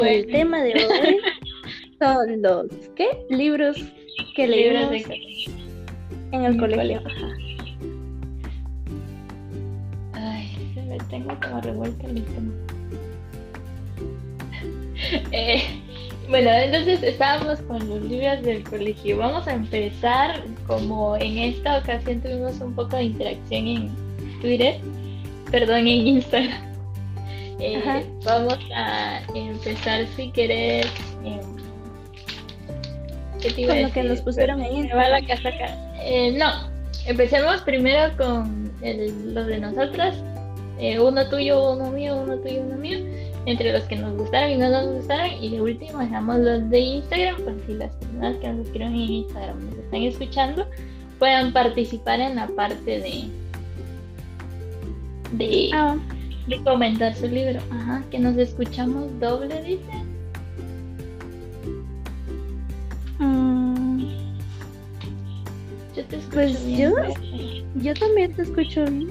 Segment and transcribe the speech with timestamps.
[0.00, 1.16] El tema de hoy
[1.98, 3.08] son los ¿qué?
[3.30, 3.76] libros
[4.34, 4.92] que leímos
[6.32, 7.00] en el colegio.
[10.12, 12.52] Ay, se me tengo como revuelta el tema.
[15.32, 15.62] eh,
[16.28, 19.16] bueno, entonces estábamos con los libros del colegio.
[19.18, 23.90] Vamos a empezar como en esta ocasión tuvimos un poco de interacción en
[24.40, 24.78] Twitter,
[25.50, 26.75] perdón, en Instagram.
[27.58, 30.86] Eh, vamos a empezar si querés.
[31.24, 31.40] Eh,
[33.40, 34.88] ¿Qué te iba con lo que nos pusieron ahí.
[34.88, 35.20] la
[36.02, 36.70] eh, no,
[37.06, 40.16] empecemos primero con el, lo de nosotras.
[40.78, 42.98] Eh, uno tuyo, uno mío, uno tuyo, uno mío.
[43.46, 45.42] Entre los que nos gustaron y no nos gustaron.
[45.42, 47.36] Y de último dejamos los de Instagram.
[47.42, 50.66] Pues si las personas que nos escriben en Instagram nos están escuchando,
[51.18, 53.24] puedan participar en la parte de.
[55.32, 55.70] de.
[55.72, 55.96] Ah
[56.46, 57.60] de comentar su libro.
[57.70, 59.92] Ajá, que nos escuchamos doble, dice.
[63.18, 64.04] Mm.
[65.96, 69.08] Yo te escucho pues bien, yo, yo también te escucho bien.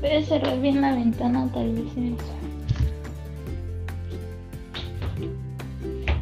[0.00, 2.34] Puedes cerrar bien la ventana, tal vez eso.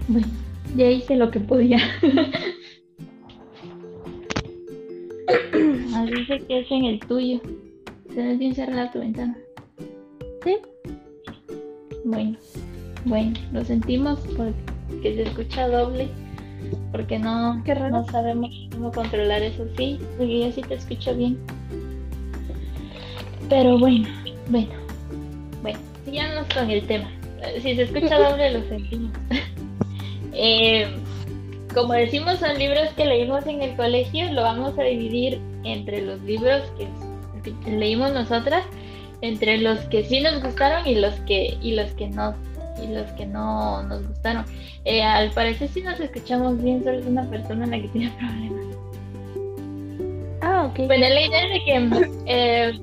[0.09, 0.29] Bueno,
[0.77, 1.79] ya hice lo que podía.
[6.07, 7.41] dice que es en el tuyo.
[8.13, 9.37] Tienes bien cerrada tu ventana.
[12.05, 12.37] Bueno,
[13.05, 16.09] bueno, lo sentimos porque se escucha doble,
[16.93, 21.39] porque no, no sabemos cómo controlar eso, sí, porque yo sí te escucho bien.
[23.49, 24.09] Pero bueno,
[24.49, 24.71] bueno,
[25.63, 27.11] bueno, sigamos con el tema.
[27.61, 29.13] Si se escucha doble, lo sentimos.
[30.39, 30.87] Eh,
[31.73, 36.21] como decimos, son libros que leímos en el colegio, lo vamos a dividir entre los
[36.25, 38.63] libros que leímos nosotras
[39.27, 42.35] entre los que sí nos gustaron y los que y los que no
[42.83, 44.45] y los que no nos gustaron.
[44.85, 48.67] Eh, al parecer sí nos escuchamos bien, solo es una persona la que tiene problemas.
[50.43, 50.87] Ah, ok.
[50.87, 52.81] Bueno, la idea es de que eh,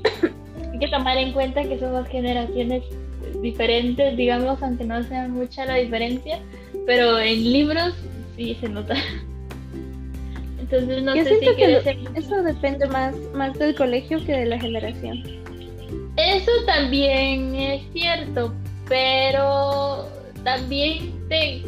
[0.71, 2.83] hay que tomar en cuenta que somos generaciones
[3.41, 6.39] diferentes, digamos, aunque no sea mucha la diferencia,
[6.85, 7.93] pero en libros
[8.35, 8.95] sí se nota.
[10.59, 11.81] Entonces no sé si que
[12.15, 15.23] eso depende más, más del colegio que de la generación.
[16.15, 18.53] Eso también es cierto,
[18.87, 20.07] pero
[20.43, 21.63] también te,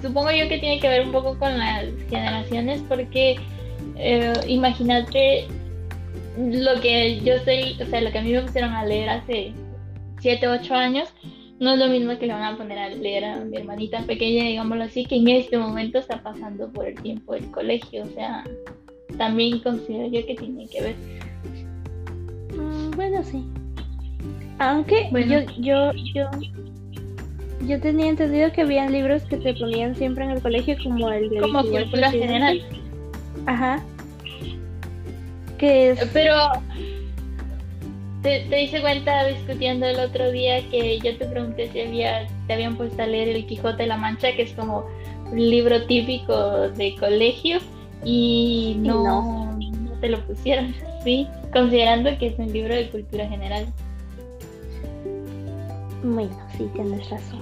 [0.00, 3.36] supongo yo que tiene que ver un poco con las generaciones porque
[3.96, 5.46] eh, imagínate
[6.36, 9.52] lo que yo sé, o sea, lo que a mí me pusieron a leer hace
[10.20, 11.08] 7, 8 años,
[11.58, 14.44] no es lo mismo que le van a poner a leer a mi hermanita pequeña,
[14.44, 18.44] digámoslo así, que en este momento está pasando por el tiempo del colegio, o sea,
[19.18, 20.96] también considero yo que tiene que ver.
[22.56, 23.44] Mm, bueno, sí.
[24.58, 26.30] Aunque yo, yo, yo,
[27.66, 31.30] yo tenía entendido que había libros que te ponían siempre en el colegio como el
[31.30, 32.62] de como cultura general.
[33.46, 33.82] Ajá.
[35.58, 36.04] Que es...
[36.12, 36.34] Pero
[38.22, 42.52] te, te hice cuenta discutiendo el otro día que yo te pregunté si había, te
[42.52, 44.86] habían puesto a leer El Quijote de la Mancha, que es como
[45.30, 47.58] un libro típico de colegio,
[48.04, 49.58] y no, no.
[49.58, 50.74] no te lo pusieron,
[51.04, 53.66] sí, considerando que es un libro de cultura general.
[56.02, 57.40] Bueno, sí, tienes razón.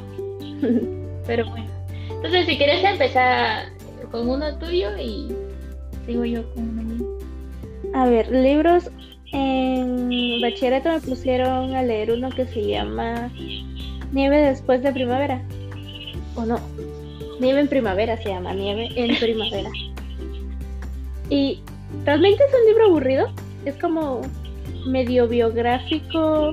[1.26, 1.71] Pero bueno.
[2.10, 3.66] Entonces, si quieres empezar
[4.10, 5.32] con uno tuyo y
[6.06, 7.19] sigo yo con uno mío.
[7.94, 8.91] A ver, libros
[9.32, 13.31] en bachillerato me pusieron a leer uno que se llama
[14.12, 15.42] Nieve después de primavera.
[16.34, 16.59] ¿O no?
[17.41, 19.71] Nieve en primavera se llama, Nieve en primavera.
[21.31, 21.60] Y
[22.04, 23.28] realmente es un libro aburrido.
[23.65, 24.21] Es como
[24.87, 26.53] medio biográfico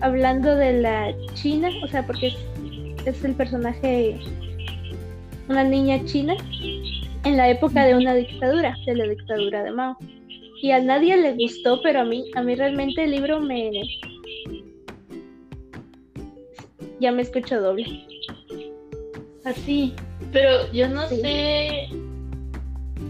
[0.00, 2.32] hablando de la China, o sea, porque
[3.06, 4.18] es, el personaje,
[5.48, 6.36] una niña china,
[7.24, 9.96] en la época de una dictadura, de la dictadura de Mao.
[10.62, 13.70] Y a nadie le gustó, pero a mí, a mí realmente el libro me...
[17.00, 17.86] Ya me escucho doble.
[19.44, 19.94] Así,
[20.32, 21.88] pero yo no sé...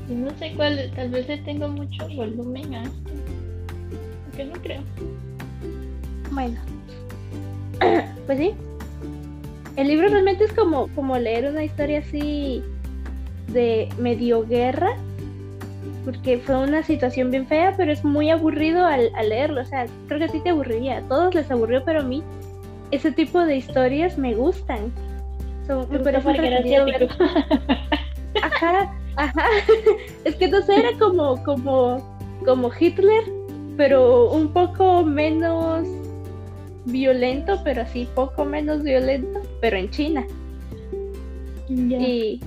[0.09, 3.11] Yo no sé cuál, tal vez le tengo mucho volumen a esto.
[4.27, 4.83] Aunque no creo.
[6.31, 6.61] Bueno,
[8.27, 8.55] pues sí.
[9.77, 12.63] El libro realmente es como, como leer una historia así
[13.49, 14.97] de medio guerra,
[16.05, 19.61] porque fue una situación bien fea, pero es muy aburrido al, leerlo.
[19.61, 20.99] O sea, creo que a ti te aburriría.
[20.99, 22.23] A todos les aburrió, pero a mí
[22.91, 24.93] ese tipo de historias me gustan.
[25.67, 26.29] Son, me parece
[28.43, 29.45] Ajá, ajá.
[30.25, 33.25] Es que sé, era como, como, como Hitler,
[33.77, 35.87] pero un poco menos
[36.87, 40.27] violento, pero así poco menos violento, pero en China.
[41.69, 42.41] Y,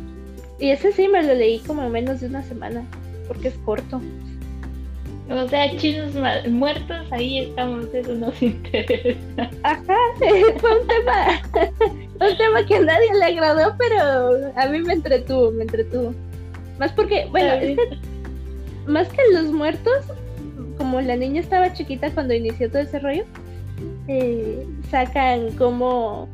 [0.59, 2.83] y ese sí me lo leí como en menos de una semana,
[3.27, 4.01] porque es corto.
[5.29, 6.13] O sea, chinos
[6.49, 9.49] muertos, ahí estamos, eso nos interesa.
[9.63, 9.97] Ajá,
[10.59, 11.41] fue un tema,
[12.29, 16.13] un tema que a nadie le agradó, pero a mí me entretuvo, me entretuvo.
[16.77, 17.81] Más porque, bueno,
[18.85, 20.05] más que los muertos,
[20.77, 23.23] como la niña estaba chiquita cuando inició todo ese rollo,
[24.07, 26.27] eh, sacan como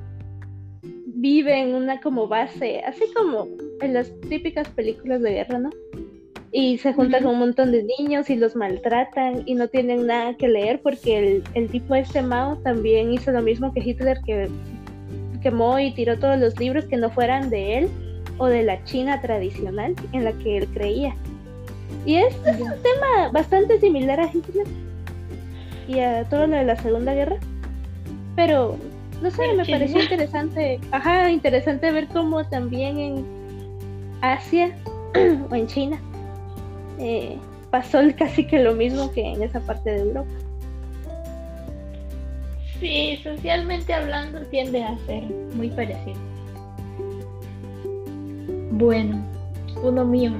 [0.81, 3.47] viven una como base, así como
[3.81, 5.69] en las típicas películas de guerra, ¿no?
[6.51, 10.35] y se juntan con un montón de niños y los maltratan y no tienen nada
[10.35, 14.49] que leer porque el, tipo este Mao también hizo lo mismo que Hitler que
[15.41, 17.89] quemó y tiró todos los libros que no fueran de él
[18.39, 21.15] o de la China tradicional en la que él creía.
[22.05, 24.65] Y es, es un tema bastante similar a Hitler
[25.87, 27.37] y a todo lo de la Segunda Guerra.
[28.39, 28.77] Pero,
[29.21, 33.25] no sé, me pareció interesante, ajá, interesante ver cómo también en
[34.21, 34.73] Asia
[35.51, 35.99] o en China
[36.99, 37.35] eh,
[37.69, 40.31] pasó casi que lo mismo que en esa parte de Europa.
[42.79, 45.23] Sí, socialmente hablando tiende a ser
[45.55, 46.17] muy parecido.
[48.71, 49.21] Bueno,
[49.83, 50.31] uno mío.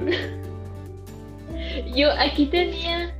[1.94, 3.14] Yo aquí tenía,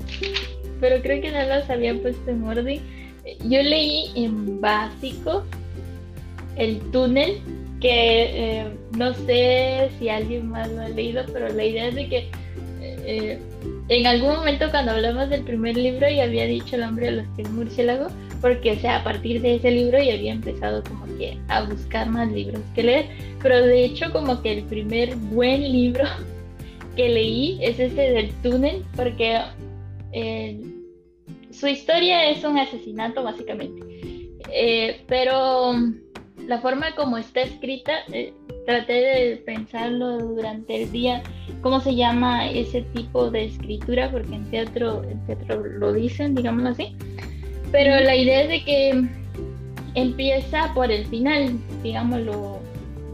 [0.81, 3.00] pero creo que no las había puesto en orden.
[3.49, 5.45] Yo leí en básico
[6.57, 7.41] el túnel,
[7.81, 12.09] que eh, no sé si alguien más lo ha leído, pero la idea es de
[12.09, 12.31] que
[12.83, 13.39] eh,
[13.89, 17.27] en algún momento cuando hablamos del primer libro ya había dicho el hombre de los
[17.37, 18.09] pies murciélago,
[18.41, 22.09] porque o sea, a partir de ese libro ya había empezado como que a buscar
[22.09, 23.07] más libros que leer,
[23.43, 26.05] pero de hecho como que el primer buen libro
[26.97, 29.41] que leí es ese del túnel, porque
[30.13, 30.61] eh,
[31.61, 33.83] su historia es un asesinato básicamente,
[34.51, 35.75] eh, pero
[36.47, 37.93] la forma como está escrita
[38.67, 41.23] traté de pensarlo durante el día,
[41.61, 46.71] cómo se llama ese tipo de escritura, porque en teatro, en teatro lo dicen, digámoslo
[46.71, 46.97] así.
[47.71, 49.05] Pero la idea es de que
[49.95, 52.59] empieza por el final, digámoslo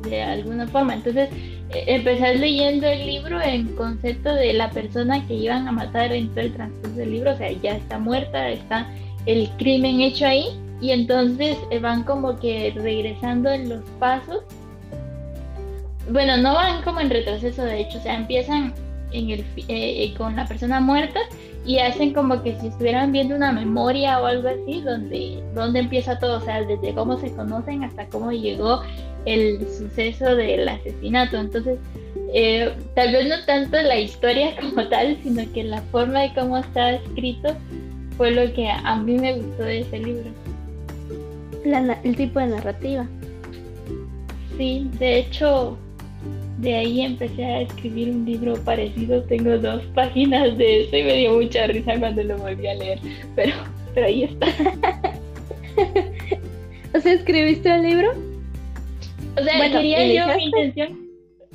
[0.08, 0.94] de alguna forma.
[0.94, 1.28] Entonces,
[1.86, 6.40] empezar leyendo el libro en concepto de la persona que iban a matar en todo
[6.40, 8.86] el transcurso del libro, o sea, ya está muerta, está
[9.26, 10.46] el crimen hecho ahí,
[10.80, 14.42] y entonces eh, van como que regresando en los pasos.
[16.10, 18.74] Bueno, no van como en retroceso, de hecho, o sea, empiezan
[19.12, 21.20] en el, eh, eh, con la persona muerta
[21.64, 26.18] y hacen como que si estuvieran viendo una memoria o algo así, donde, donde empieza
[26.18, 28.82] todo, o sea, desde cómo se conocen hasta cómo llegó
[29.26, 31.36] el suceso del asesinato.
[31.36, 31.78] Entonces,
[32.32, 36.58] eh, tal vez no tanto la historia como tal, sino que la forma de cómo
[36.58, 37.54] está escrito
[38.16, 40.30] fue lo que a mí me gustó de ese libro.
[42.04, 43.06] el tipo de narrativa.
[44.56, 45.76] Sí, de hecho,
[46.58, 51.16] de ahí empecé a escribir un libro parecido, tengo dos páginas de eso y me
[51.18, 52.98] dio mucha risa cuando lo volví a leer,
[53.34, 53.52] pero,
[53.94, 54.46] pero ahí está.
[56.94, 58.35] o sea, ¿escribiste un libro?
[59.38, 61.06] O sea, quería yo, mi intención,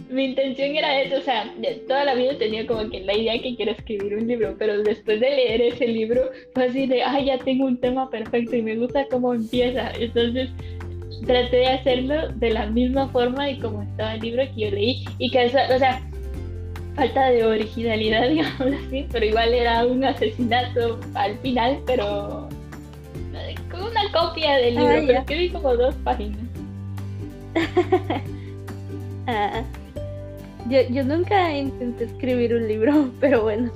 [0.09, 1.53] mi intención era eso, o sea,
[1.87, 5.19] toda la vida tenía como que la idea que quiero escribir un libro, pero después
[5.19, 8.75] de leer ese libro fue así de, ay, ya tengo un tema perfecto y me
[8.75, 10.49] gusta cómo empieza, entonces
[11.25, 15.03] traté de hacerlo de la misma forma y como estaba el libro que yo leí
[15.17, 16.01] y que, o sea,
[16.95, 22.49] falta de originalidad, digamos así, pero igual era un asesinato al final, pero
[23.71, 26.50] con una copia del libro, ah, pero escribí como dos páginas.
[29.27, 29.63] ah,
[30.69, 33.71] yo, yo nunca intenté escribir un libro, pero bueno.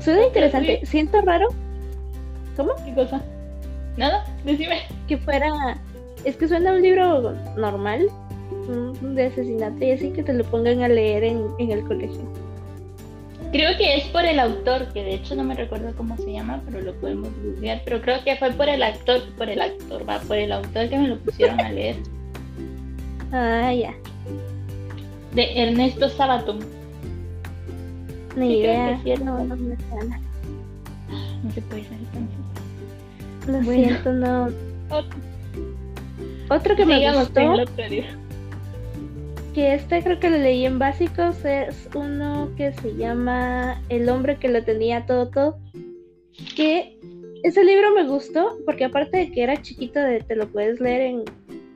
[0.00, 0.84] Suena interesante.
[0.84, 1.48] Siento raro.
[2.56, 2.72] ¿Cómo?
[2.84, 3.22] ¿Qué cosa?
[3.96, 4.82] Nada, decime.
[5.08, 5.78] Que fuera.
[6.24, 8.08] Es que suena un libro normal,
[9.00, 12.22] de asesinato y así que te lo pongan a leer en, el colegio.
[13.54, 16.60] Creo que es por el autor, que de hecho no me recuerdo cómo se llama,
[16.66, 17.82] pero lo podemos buscar.
[17.84, 20.98] Pero creo que fue por el actor, por el actor, va, por el autor que
[20.98, 21.94] me lo pusieron a leer.
[23.30, 23.94] Ah, ya.
[25.34, 26.58] De Ernesto Sabaton.
[28.34, 29.00] Ni idea.
[29.22, 30.20] no, no me suena.
[31.44, 32.36] No se puede saber entonces.
[33.46, 34.48] Lo siento, no.
[36.50, 37.66] Otro, que me gustó.
[37.76, 38.04] Que
[39.62, 44.48] este creo que lo leí en básicos es uno que se llama El hombre que
[44.48, 45.58] lo tenía todo todo.
[46.56, 46.98] Que
[47.44, 51.02] ese libro me gustó porque aparte de que era chiquito de te lo puedes leer
[51.02, 51.24] en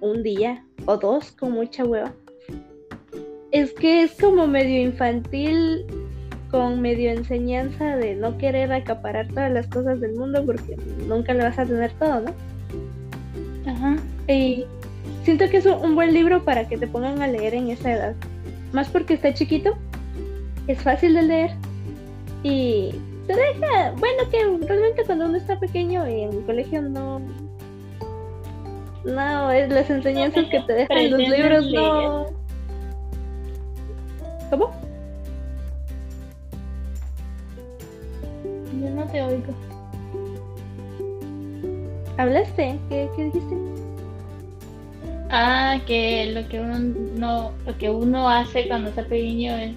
[0.01, 2.13] un día o dos con mucha hueva.
[3.53, 5.87] Es que es como medio infantil
[6.51, 11.45] con medio enseñanza de no querer acaparar todas las cosas del mundo porque nunca le
[11.45, 12.35] vas a tener todo, ¿no?
[13.71, 13.97] Ajá.
[14.27, 14.65] Y,
[15.29, 18.15] siento que es un buen libro para que te pongan a leer en esa edad.
[18.73, 19.77] Más porque está chiquito,
[20.69, 21.51] es fácil de leer
[22.43, 22.95] y
[23.27, 27.21] te deja, bueno, que realmente cuando uno está pequeño y en el colegio no,
[29.05, 32.27] no, es las enseñanzas que te dejan los libros, no.
[34.49, 34.71] ¿Cómo?
[38.81, 39.53] Yo no te oigo.
[42.17, 42.79] ¿Hablaste?
[42.89, 43.68] ¿Qué, qué dijiste?
[45.31, 49.73] Ah, que lo que uno no, lo que uno hace cuando está pequeño es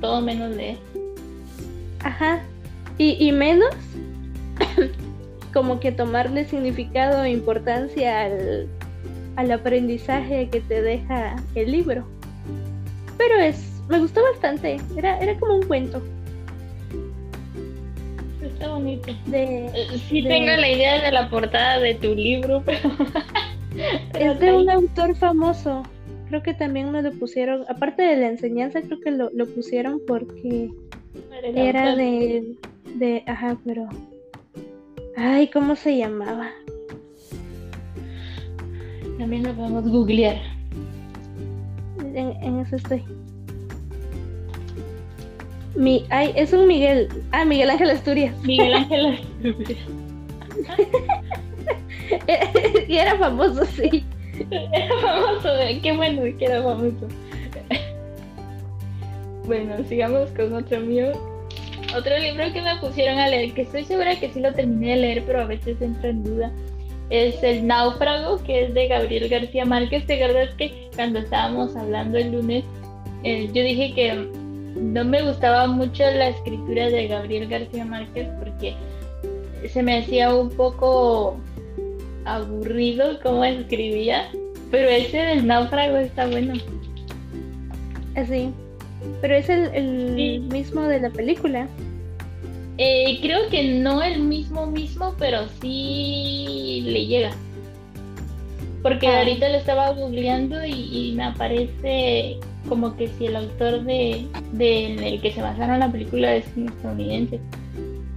[0.00, 0.76] todo menos leer.
[2.00, 2.40] Ajá.
[2.98, 3.74] Y, y menos
[5.52, 8.68] como que tomarle significado e importancia al,
[9.36, 12.06] al aprendizaje que te deja el libro.
[13.18, 16.02] Pero es, me gustó bastante, era, era como un cuento.
[18.42, 19.12] Está bonito.
[19.26, 22.90] De, eh, sí tengo la idea de la portada de tu libro, pero...
[24.18, 25.82] es de un autor famoso.
[26.28, 30.00] Creo que también me lo pusieron, aparte de la enseñanza, creo que lo, lo pusieron
[30.06, 30.70] porque
[31.42, 32.56] era de,
[32.94, 33.88] de, ajá, pero,
[35.16, 36.50] ay, ¿cómo se llamaba?
[39.18, 40.36] También lo podemos googlear.
[42.14, 43.02] En, eso estoy.
[45.76, 47.08] Mi, ay, es un Miguel.
[47.30, 48.34] Ah, Miguel Ángel Asturias.
[48.42, 49.06] Miguel Ángel
[49.44, 49.80] Asturias.
[52.88, 54.04] y era famoso, sí.
[54.50, 55.48] Era famoso,
[55.82, 57.06] qué bueno que era famoso.
[59.44, 61.12] bueno, sigamos con otro mío.
[61.96, 64.96] Otro libro que me pusieron a leer, que estoy segura que sí lo terminé de
[64.96, 66.50] leer, pero a veces entro en duda
[67.12, 70.06] es El Náufrago, que es de Gabriel García Márquez.
[70.06, 72.64] ¿Te acuerdas que cuando estábamos hablando el lunes,
[73.22, 74.14] eh, yo dije que
[74.80, 78.74] no me gustaba mucho la escritura de Gabriel García Márquez porque
[79.68, 81.36] se me hacía un poco
[82.24, 84.28] aburrido cómo escribía,
[84.70, 86.54] pero ese del náufrago está bueno.
[88.16, 88.50] Así,
[89.20, 91.68] pero es el, mismo de la película.
[92.78, 97.30] Eh, creo que no el mismo mismo, pero sí le llega.
[98.82, 99.20] Porque ah.
[99.20, 102.38] ahorita lo estaba googleando y, me aparece
[102.68, 104.26] como que si el autor de,
[104.58, 107.40] el que se basaron la película es estadounidense.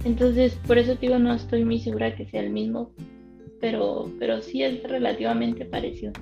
[0.04, 2.90] Entonces, por eso digo, no estoy muy segura que sea el mismo,
[3.60, 6.12] pero, pero sí es relativamente parecido.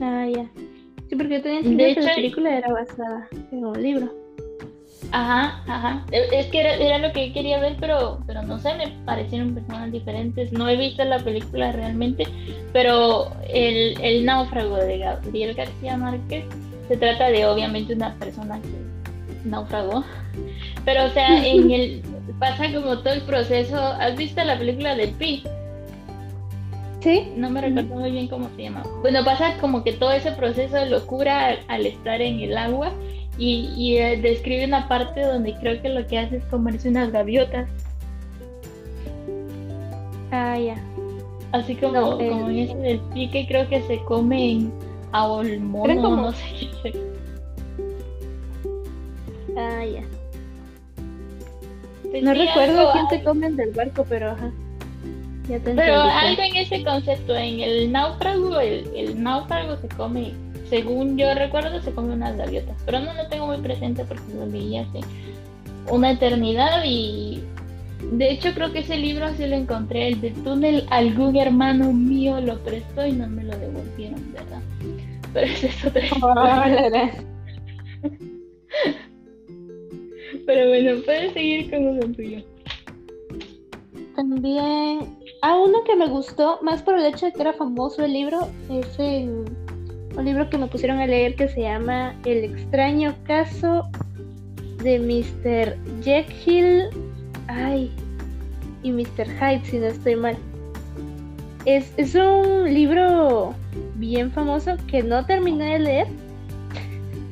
[0.00, 0.50] Ah, ya.
[1.08, 4.12] Sí, porque yo tenía entendido que la película era basada en un libro.
[5.12, 6.06] Ajá, ajá.
[6.10, 10.52] Es que era, lo que quería ver, pero, pero no sé, me parecieron personas diferentes.
[10.52, 12.26] No he visto la película realmente,
[12.72, 16.44] pero el, el náufrago de Gabriel García Márquez
[16.88, 20.04] se trata de obviamente una persona que naufragó.
[20.84, 22.02] Pero o sea, en el
[22.38, 23.76] pasa como todo el proceso.
[23.76, 25.44] ¿Has visto la película de Pi?
[27.04, 27.30] Sí.
[27.36, 28.82] No me recuerdo muy bien cómo se llama.
[29.02, 32.92] Bueno, pasa como que todo ese proceso de locura al estar en el agua
[33.36, 37.68] y, eh, describe una parte donde creo que lo que hace es comerse unas gaviotas.
[40.30, 40.76] Ah, ya.
[41.52, 44.72] Así como, como en ese del pique creo que se comen
[45.12, 46.16] a olmono, como...
[46.16, 46.94] no sé qué.
[49.58, 50.02] Ah, ya.
[52.22, 54.50] no recuerdo quién te comen del barco, pero ajá.
[55.48, 60.32] Ya pero algo en ese concepto, en el náufrago, el, el náufrago se come
[60.68, 64.46] según yo recuerdo, se come unas gaviotas, pero no lo tengo muy presente porque lo
[64.46, 65.00] leí hace
[65.90, 67.42] una eternidad y
[68.12, 72.40] de hecho creo que ese libro así lo encontré, el de túnel, algún hermano mío
[72.40, 74.62] lo prestó y no me lo devolvieron, ¿verdad?
[75.32, 76.02] Pero es otro.
[80.46, 82.42] pero bueno, puedes seguir con uno tuyo.
[84.16, 88.14] También, ah, uno que me gustó, más por el hecho de que era famoso el
[88.14, 89.44] libro, es el
[90.16, 93.82] un libro que me pusieron a leer que se llama El extraño caso
[94.82, 95.76] de Mr.
[96.02, 96.84] Jekyll
[97.48, 97.90] ay,
[98.82, 99.26] y Mr.
[99.26, 100.36] Hyde, si no estoy mal.
[101.66, 103.54] Es, es un libro
[103.96, 106.06] bien famoso que no terminé de leer,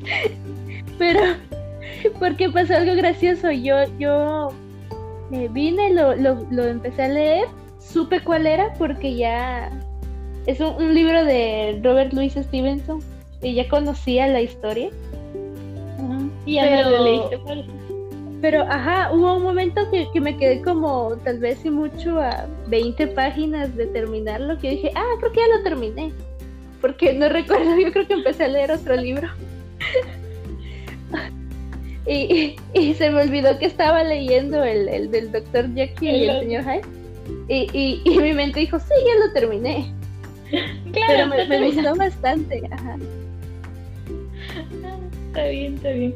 [0.99, 1.21] pero
[2.19, 3.51] porque pasó algo gracioso.
[3.51, 4.49] Yo, yo
[5.31, 7.47] me vine, lo, lo, lo empecé a leer,
[7.93, 9.71] supe cuál era porque ya
[10.47, 13.01] es un, libro de Robert Louis Stevenson
[13.43, 14.91] y ya conocía la historia.
[16.45, 17.39] Y ya pero, lo leíste.
[18.41, 22.49] Pero, ajá, hubo un momento que, que, me quedé como tal vez y mucho a
[22.67, 26.13] 20 páginas de terminarlo, que dije, ah, creo que ya lo terminé.
[26.81, 29.29] Porque no recuerdo, yo creo que empecé a leer otro libro.
[32.09, 35.73] y, y, se me olvidó que estaba leyendo el, el del Dr.
[35.75, 37.02] Jackie y el señor Hyde.
[37.49, 39.93] Y, y, y mi mente dijo, sí, ya lo terminé.
[40.93, 42.63] pero me, gustó bastante.
[42.71, 42.97] Ajá.
[45.29, 46.15] Está bien, está bien.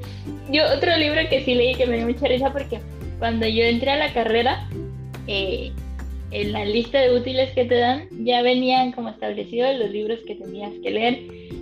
[0.51, 2.81] Yo otro libro que sí leí que me dio mucha risa porque
[3.19, 4.69] cuando yo entré a la carrera,
[5.27, 5.73] eh,
[6.31, 10.35] en la lista de útiles que te dan ya venían como establecidos los libros que
[10.35, 11.21] tenías que leer.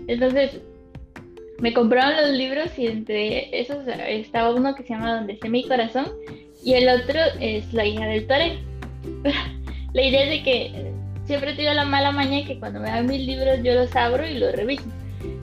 [0.08, 0.61] Entonces,
[1.58, 5.64] me compraron los libros y entre esos estaba uno que se llama Donde esté mi
[5.64, 6.06] corazón
[6.64, 8.58] y el otro es La hija del Tore.
[9.92, 10.92] La idea es de que
[11.26, 14.26] siempre he tenido la mala maña que cuando me dan mis libros yo los abro
[14.26, 14.84] y los reviso.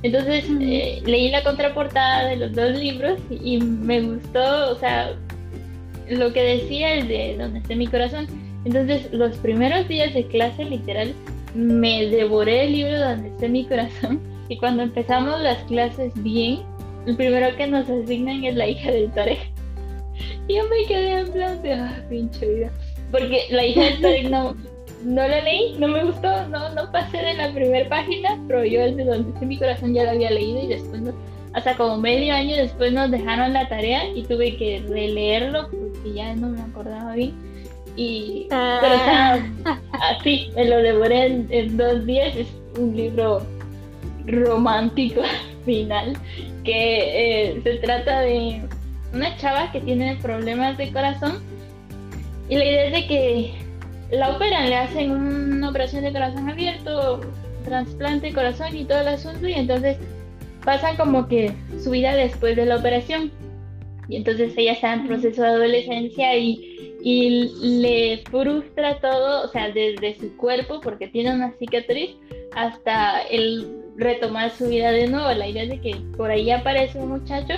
[0.04, 5.16] Entonces eh, leí la contraportada de los dos libros y, me gustó, o sea,
[6.10, 8.28] lo que decía el de Donde esté mi corazón.
[8.66, 11.14] Entonces los primeros días de clase literal
[11.56, 16.60] me devoré el libro Donde esté mi corazón y cuando empezamos las clases bien,
[17.06, 19.40] el primero que nos asignan es la hija del Tarek.
[20.48, 22.72] Y yo me quedé en plan de, ah, pinche vida.
[23.12, 24.56] Porque la hija del Tarek no,
[25.04, 28.82] no la leí, no me gustó, no, no pasé de la primera página, pero yo
[28.82, 31.02] desde donde esté mi corazón ya la había leído y después,
[31.54, 36.36] hasta como medio año después nos dejaron la tarea y tuve que releerlo porque ya
[36.36, 37.34] no me acordaba bien.
[37.98, 39.40] Y, pero ah.
[40.18, 43.46] así, me lo devoré en, dos días, es un libro
[44.26, 45.22] romántico
[45.66, 46.14] final
[46.64, 48.62] que eh, se trata de
[49.14, 51.51] una chava que tiene problemas de corazón
[52.52, 53.54] y la idea es de que
[54.12, 57.22] la operan, le hacen una operación de corazón abierto,
[57.64, 59.98] trasplante de corazón y todo el asunto y entonces
[60.66, 63.32] pasan como que su vida después de la operación.
[64.10, 69.72] Y entonces ella está en proceso de adolescencia y, y le frustra todo, o sea,
[69.72, 72.18] desde su cuerpo, porque tiene una cicatriz,
[72.54, 75.32] hasta el retomar su vida de nuevo.
[75.32, 77.54] La idea es de que por ahí aparece un muchacho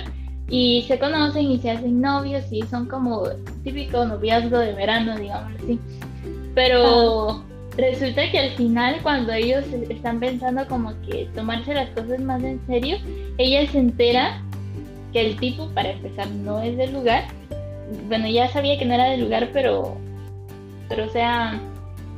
[0.48, 3.24] y se conocen y se hacen novios y son como
[3.62, 5.78] típico noviazgo de verano, digamos así.
[6.54, 7.42] Pero
[7.76, 12.64] resulta que al final cuando ellos están pensando como que tomarse las cosas más en
[12.66, 12.98] serio,
[13.38, 14.42] ella se entera
[15.12, 17.24] que el tipo, para empezar, no es del lugar.
[18.08, 19.96] Bueno, ya sabía que no era del lugar, pero,
[20.88, 21.60] pero o sea,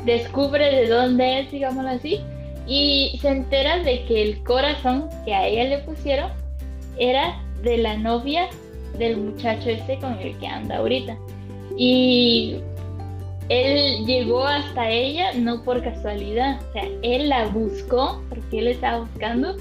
[0.05, 2.21] descubre de dónde es, digámoslo así,
[2.67, 6.31] y se entera de que el corazón que a ella le pusieron
[6.99, 8.48] era de la novia
[8.98, 11.16] del muchacho este con el que anda ahorita.
[11.76, 12.57] Y
[13.48, 19.00] él llegó hasta ella no por casualidad, o sea, él la buscó porque él estaba
[19.00, 19.57] buscando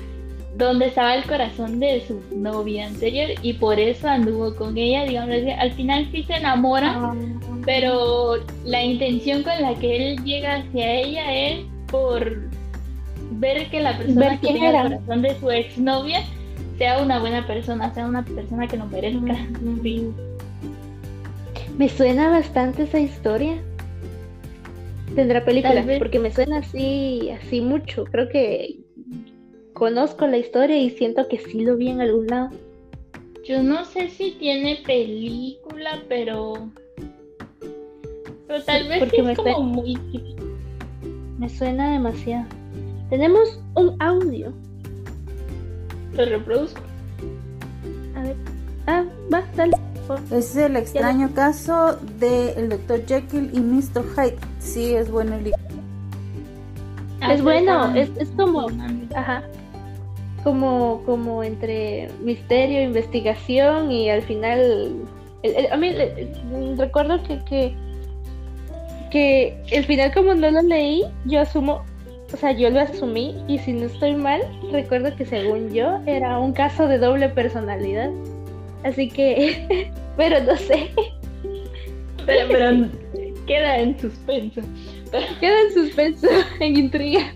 [0.58, 5.36] dónde estaba el corazón de su novia anterior y por eso anduvo con ella, digamos,
[5.60, 7.16] al final sí se enamora, ah.
[7.66, 12.50] pero la intención con la que él llega hacia ella es por
[13.32, 16.24] ver que la persona que tiene el corazón de su exnovia
[16.78, 19.48] sea una buena persona, sea una persona que lo merezca.
[21.78, 23.62] Me suena bastante esa historia.
[25.16, 28.06] Tendrá película, porque me suena así, así mucho.
[28.06, 28.80] Creo que
[29.74, 32.50] conozco la historia y siento que sí lo vi en algún lado.
[33.46, 36.70] Yo no sé si tiene película, pero.
[38.48, 39.98] Pero tal vez porque es como muy.
[41.38, 42.46] Me suena demasiado.
[43.10, 44.52] Tenemos un audio.
[46.16, 46.82] Lo reproduzco.
[48.16, 48.36] A ver.
[48.88, 49.74] Ah, va, dale.
[50.32, 53.06] Es el extraño caso del Dr.
[53.08, 54.04] Jekyll y Mr.
[54.16, 54.38] Hyde.
[54.60, 55.60] Sí, es bueno el libro.
[57.30, 58.68] Es bueno, es, es como,
[59.16, 59.44] ajá,
[60.44, 64.96] como, como entre misterio, investigación y al final,
[65.72, 65.92] a mí
[66.78, 67.76] recuerdo que, que,
[69.10, 71.84] que el final como no lo leí, yo asumo,
[72.34, 76.40] o sea, yo lo asumí y si no estoy mal, recuerdo que según yo era
[76.40, 78.10] un caso de doble personalidad.
[78.84, 80.90] Así que, pero no sé.
[82.26, 82.90] Pero, pero
[83.48, 84.62] queda en suspenso.
[85.40, 86.28] Queda en suspenso,
[86.60, 87.34] en intriga.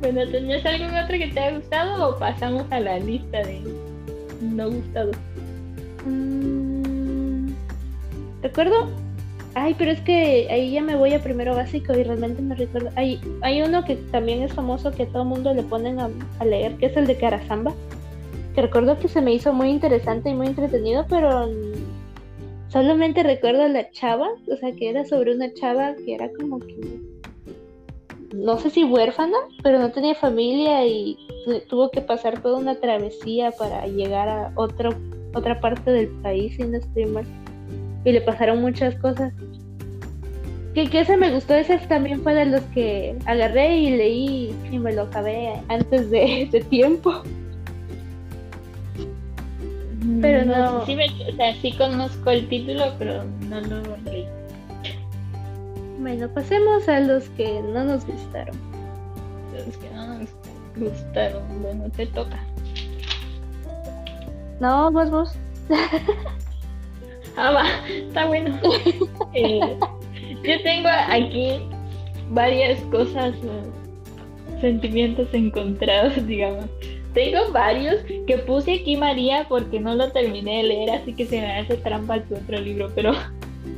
[0.00, 3.60] Bueno, ¿tenías algún otro que te haya gustado o pasamos a la lista de
[4.40, 5.16] no gustados?
[6.06, 7.50] Mm,
[8.42, 8.88] recuerdo.
[9.54, 12.90] Ay, pero es que ahí ya me voy a primero básico y realmente no recuerdo.
[12.96, 16.10] Hay, hay uno que también es famoso que todo mundo le ponen a,
[16.44, 17.74] leer, que es el de Carasamba
[18.54, 21.48] que recuerdo que se me hizo muy interesante y muy entretenido, pero
[22.68, 26.58] solamente recuerdo a la chava, o sea, que era sobre una chava que era como
[26.58, 27.00] que,
[28.34, 31.16] no sé si huérfana, pero no tenía familia y
[31.68, 34.90] tuvo que pasar toda una travesía para llegar a otro,
[35.34, 37.24] otra parte del país, si no estoy mal.
[38.04, 39.32] Y le pasaron muchas cosas.
[40.74, 44.78] Que, que ese me gustó, ese también fue de los que agarré y leí y
[44.78, 47.22] me lo acabé antes de, de tiempo.
[50.20, 50.84] Pero no.
[50.86, 54.26] Sí, o sea, sí conozco el título, pero no lo leí.
[56.00, 58.56] Bueno, pasemos a los que no nos gustaron.
[59.54, 60.28] los que no nos
[60.76, 61.62] gustaron.
[61.62, 62.40] Bueno, te toca.
[64.58, 65.32] No, vos, vos.
[67.36, 68.58] ah, va, está bueno.
[69.34, 69.60] Eh,
[70.42, 71.54] yo tengo aquí
[72.28, 73.34] varias cosas,
[74.60, 76.66] sentimientos encontrados, digamos.
[77.14, 81.40] Tengo varios que puse aquí María porque no lo terminé de leer, así que se
[81.40, 83.12] me hace trampa tu otro libro, pero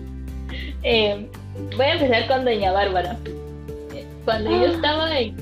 [0.83, 1.29] eh,
[1.77, 3.17] voy a empezar con Doña Bárbara.
[4.25, 4.73] Cuando yo ah.
[4.73, 5.37] estaba en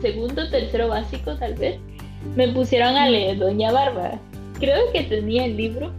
[0.00, 1.78] segundo, tercero básico, tal vez,
[2.36, 4.20] me pusieron a leer Doña Bárbara.
[4.58, 5.92] Creo que tenía el libro.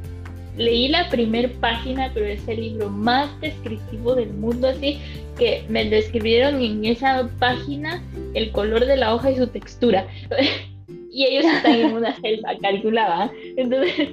[0.59, 4.99] Leí la primera página, pero es el libro más descriptivo del mundo, así
[5.37, 10.05] que me describieron en esa página el color de la hoja y su textura.
[11.11, 13.31] y ellos están en una selva calculada.
[13.55, 14.09] Entonces,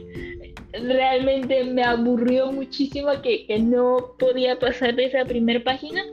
[0.73, 6.05] realmente me aburrió muchísimo que, que no podía pasar de esa primera página.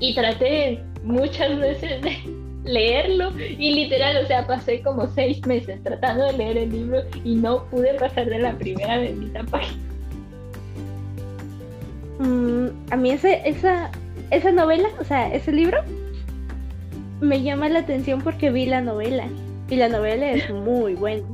[0.00, 6.26] Y traté muchas veces de leerlo y literal, o sea, pasé como seis meses tratando
[6.26, 9.82] de leer el libro y no pude pasar de la primera bendita página.
[12.18, 13.90] Mm, a mí ese, esa,
[14.30, 15.82] esa novela, o sea, ese libro,
[17.20, 19.26] me llama la atención porque vi la novela
[19.68, 21.26] y la novela es muy buena.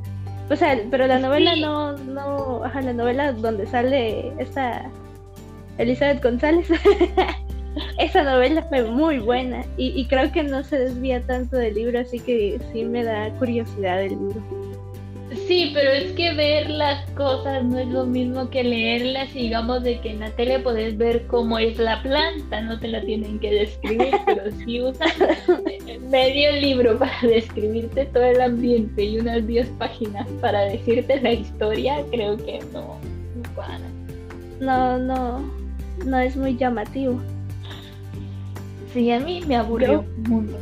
[0.48, 4.88] O sea, pero la novela no, no, ajá, la novela donde sale esta
[5.78, 6.68] Elizabeth González.
[7.98, 12.18] esa novela fue muy buena y, creo que no se desvía tanto del libro, así
[12.18, 14.42] que sí me da curiosidad el libro.
[15.48, 19.82] Sí, pero es que ver las cosas no es lo mismo que leerlas y digamos
[19.82, 23.38] de que en la tele puedes ver cómo es la planta, no te la tienen
[23.40, 25.12] que describir, pero si usas
[26.08, 32.04] medio libro para describirte todo el ambiente y unas 10 páginas para decirte la historia,
[32.12, 32.98] creo que no,
[34.60, 35.52] no, no,
[36.04, 37.20] no es muy llamativo.
[38.92, 40.58] Sí, a mí me aburrió un mundo.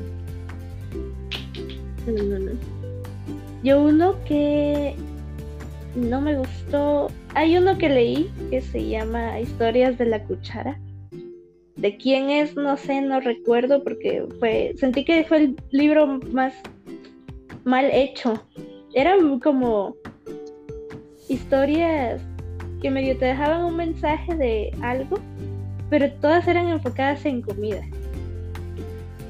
[3.63, 4.95] Yo uno que
[5.95, 7.09] no me gustó.
[7.35, 10.79] Hay uno que leí que se llama Historias de la Cuchara.
[11.77, 14.75] De quién es, no sé, no recuerdo porque fue.
[14.77, 16.55] Sentí que fue el libro más
[17.65, 18.43] mal hecho.
[18.95, 19.97] Eran como
[21.29, 22.21] historias
[22.81, 25.19] que medio te dejaban un mensaje de algo,
[25.91, 27.83] pero todas eran enfocadas en comida.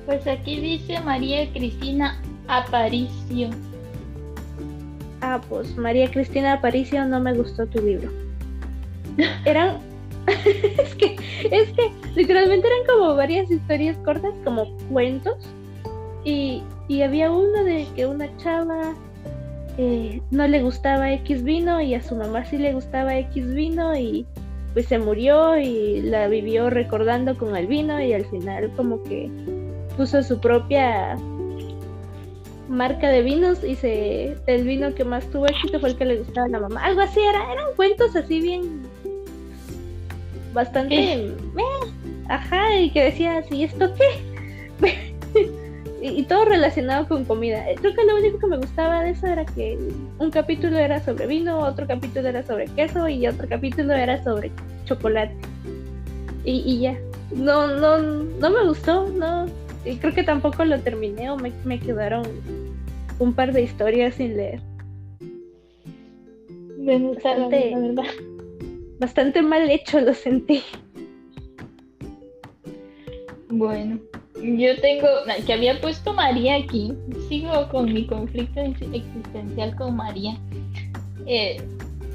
[0.07, 3.51] Pues aquí dice María Cristina Aparicio.
[5.21, 8.11] Ah, pues María Cristina Aparicio, no me gustó tu libro.
[9.45, 9.79] Eran.
[10.27, 11.17] es que,
[11.51, 15.37] es que literalmente eran como varias historias cortas, como cuentos.
[16.25, 18.95] Y, y había uno de que una chava
[19.77, 23.97] eh, no le gustaba X vino y a su mamá sí le gustaba X vino
[23.97, 24.25] y
[24.73, 29.31] pues se murió y la vivió recordando con el vino y al final como que
[29.97, 31.17] puso su propia
[32.69, 36.17] marca de vinos y se el vino que más tuvo éxito fue el que le
[36.19, 36.83] gustaba a la mamá.
[36.85, 38.83] Algo así era, eran cuentos así bien
[40.55, 41.35] bastante eh,
[42.29, 45.05] ajá, y que decía, ¿y esto qué?
[46.01, 47.69] y, todo relacionado con comida.
[47.69, 49.79] Eh, creo que lo único que me gustaba de eso era que
[50.19, 54.51] un capítulo era sobre vino, otro capítulo era sobre queso y otro capítulo era sobre
[54.85, 55.37] chocolate.
[56.45, 56.97] Y, y ya.
[57.35, 59.47] No, no, no me gustó, no,
[59.85, 62.25] y creo que tampoco lo terminé o me, me quedaron
[63.19, 64.61] un par de historias sin leer.
[66.79, 67.75] bastante,
[68.99, 70.63] bastante mal hecho lo sentí.
[73.51, 74.01] Bueno,
[74.43, 75.07] yo tengo,
[75.47, 76.93] que había puesto María aquí,
[77.29, 80.37] sigo con mi conflicto existencial con María.
[81.27, 81.63] Eh,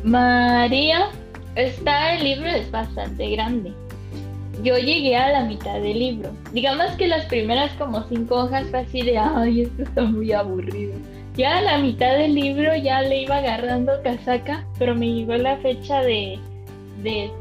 [0.03, 1.11] María,
[1.55, 3.73] está el libro es bastante grande
[4.63, 6.31] yo llegué a la mitad del libro.
[6.53, 10.93] Digamos que las primeras como cinco hojas fue así de, ay, esto está muy aburrido.
[11.35, 15.57] Ya a la mitad del libro ya le iba agarrando casaca, pero me llegó la
[15.57, 16.37] fecha de,
[17.01, 17.31] de,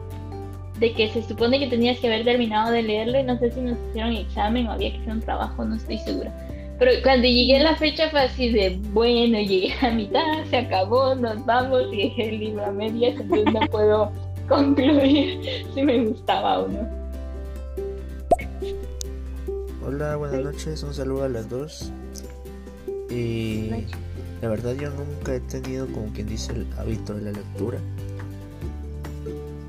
[0.78, 3.61] de que se supone que tenías que haber terminado de leerlo y no sé si
[3.61, 6.33] nos hicieron examen o había que hacer un trabajo, no estoy segura.
[6.78, 10.59] Pero cuando llegué a la fecha fue así de, bueno, llegué a la mitad, se
[10.59, 14.12] acabó, nos vamos y dejé el libro a medias, entonces no puedo
[14.48, 15.40] concluir
[15.74, 17.08] si me gustaba o no.
[19.90, 21.90] Hola, buenas noches, un saludo a las dos.
[23.09, 23.70] Y
[24.42, 27.79] la verdad yo nunca he tenido como quien dice el hábito de la lectura.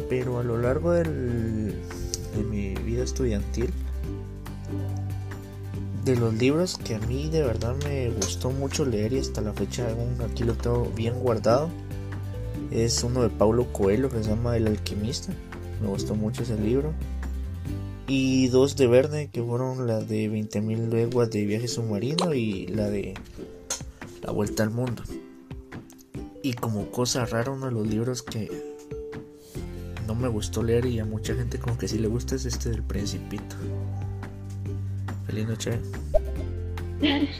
[0.09, 1.73] Pero a lo largo del,
[2.35, 3.69] de mi vida estudiantil,
[6.03, 9.53] de los libros que a mí de verdad me gustó mucho leer y hasta la
[9.53, 9.87] fecha
[10.29, 11.69] aquí lo tengo bien guardado,
[12.71, 15.31] es uno de Paulo Coelho que se llama El alquimista.
[15.81, 16.91] Me gustó mucho ese libro.
[18.09, 22.89] Y dos de Verne, que fueron la de 20.000 leguas de viaje submarino y la
[22.89, 23.13] de
[24.23, 25.03] La Vuelta al Mundo.
[26.41, 28.49] Y como cosa rara, uno de los libros que
[30.07, 32.69] no me gustó leer y a mucha gente como que sí le gusta es este
[32.69, 33.55] del Principito.
[35.27, 35.79] Feliz noche.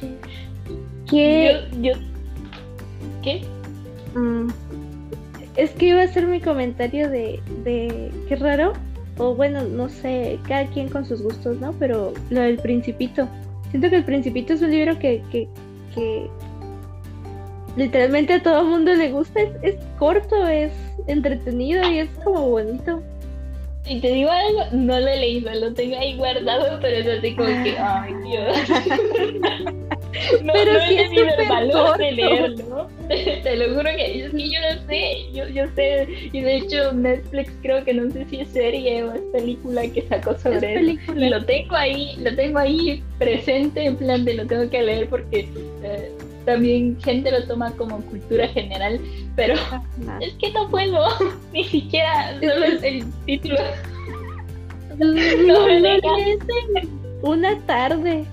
[1.10, 1.62] ¿Qué?
[1.74, 2.00] Yo, yo-
[3.24, 3.42] ¿Qué?
[4.16, 4.48] Mm,
[5.56, 8.74] es que iba a ser mi comentario de, de qué raro,
[9.20, 11.74] o bueno, no sé, cada quien con sus gustos, ¿no?
[11.78, 13.28] Pero lo del Principito.
[13.70, 15.48] Siento que el Principito es un libro que, que,
[15.94, 16.28] que
[17.76, 19.42] literalmente a todo el mundo le gusta.
[19.42, 20.72] Es, es corto, es
[21.08, 23.04] entretenido y es como bonito.
[23.84, 27.36] Si te digo algo, no lo he leído, lo tengo ahí guardado, pero es así
[27.36, 28.58] como que, ay Dios.
[30.44, 32.90] No, Pero no sí he es tenido el valor de leerlo.
[33.08, 36.92] Te lo juro que es que yo no sé, yo, yo sé, y de hecho
[36.94, 40.76] Netflix creo que no sé si es serie o es película que sacó Es sobre
[40.76, 40.92] eso.
[40.92, 41.30] Y película.
[41.30, 45.48] lo tengo ahí, lo tengo ahí presente en plan de lo tengo que leer porque
[45.84, 46.12] eh,
[46.46, 49.00] también gente lo toma como cultura general,
[49.36, 49.84] pero Ajá.
[50.22, 51.08] es que no puedo,
[51.54, 53.58] ni siquiera solo es el título.
[54.98, 56.00] No, No me lo
[57.22, 58.26] una tarde.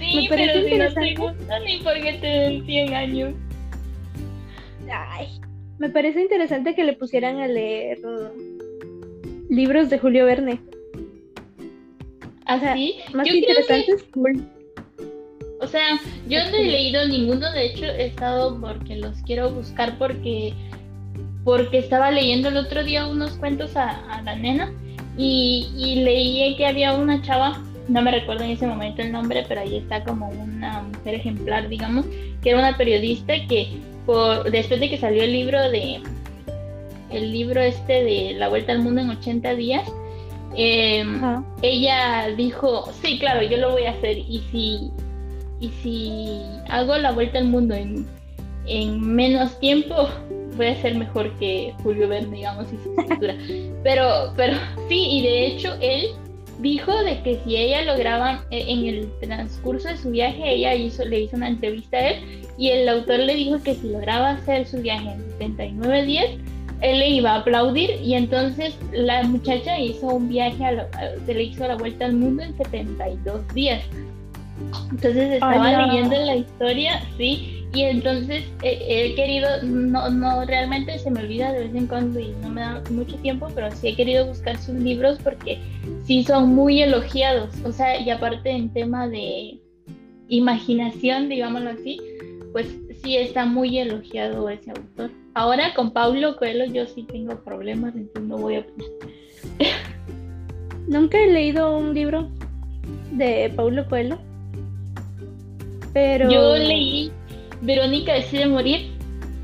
[0.00, 1.14] Sí, Me parece pero si te interesante.
[1.14, 3.34] gusta ni porque te den 100 años.
[4.92, 5.28] Ay,
[5.78, 7.98] me parece interesante que le pusieran a leer
[9.48, 10.60] libros de Julio Verne.
[12.46, 14.48] sea, Así, Más yo que creo que interesante es cool.
[15.60, 19.98] O sea, yo no he leído ninguno, de hecho he estado porque los quiero buscar
[19.98, 20.54] porque
[21.44, 24.72] porque estaba leyendo el otro día unos cuentos a, a la nena
[25.16, 29.44] y, y leí que había una chava, no me recuerdo en ese momento el nombre,
[29.48, 32.06] pero ahí está como una mujer ejemplar, digamos,
[32.42, 33.68] que era una periodista que
[34.06, 36.00] por, después de que salió el libro de
[37.10, 39.92] el libro este de La Vuelta al Mundo en 80 días,
[40.54, 41.20] em,
[41.62, 44.90] ella dijo, sí, claro, yo lo voy a hacer y si,
[45.58, 48.06] y si hago la vuelta al mundo en,
[48.66, 50.08] en menos tiempo,
[50.56, 53.34] voy a ser mejor que Julio Verne, digamos, y su escritura.
[53.82, 54.56] pero, pero
[54.88, 56.10] sí, y de hecho él
[56.60, 61.04] dijo de que si ella lograba, eh, en el transcurso de su viaje, ella hizo,
[61.04, 64.66] le hizo una entrevista a él y el autor le dijo que si lograba hacer
[64.66, 66.26] su viaje en 79 días,
[66.82, 70.86] él le iba a aplaudir y entonces la muchacha hizo un viaje, a lo-
[71.26, 73.82] se le hizo la vuelta al mundo en 72 días.
[74.90, 75.86] Entonces estaba no.
[75.86, 81.52] leyendo la historia, sí, y entonces eh, he querido, no, no realmente se me olvida
[81.52, 84.58] de vez en cuando y no me da mucho tiempo, pero sí he querido buscar
[84.58, 85.58] sus libros porque
[86.04, 89.60] sí son muy elogiados, o sea, y aparte en tema de
[90.28, 92.00] imaginación, digámoslo así,
[92.52, 92.66] pues
[93.02, 95.10] sí está muy elogiado ese autor.
[95.34, 98.66] Ahora con Paulo Coelho yo sí tengo problemas, entonces no voy a.
[100.88, 102.28] Nunca he leído un libro
[103.12, 104.18] de Paulo Coelho.
[105.92, 106.30] Pero.
[106.30, 107.12] Yo leí
[107.62, 108.92] Verónica decide morir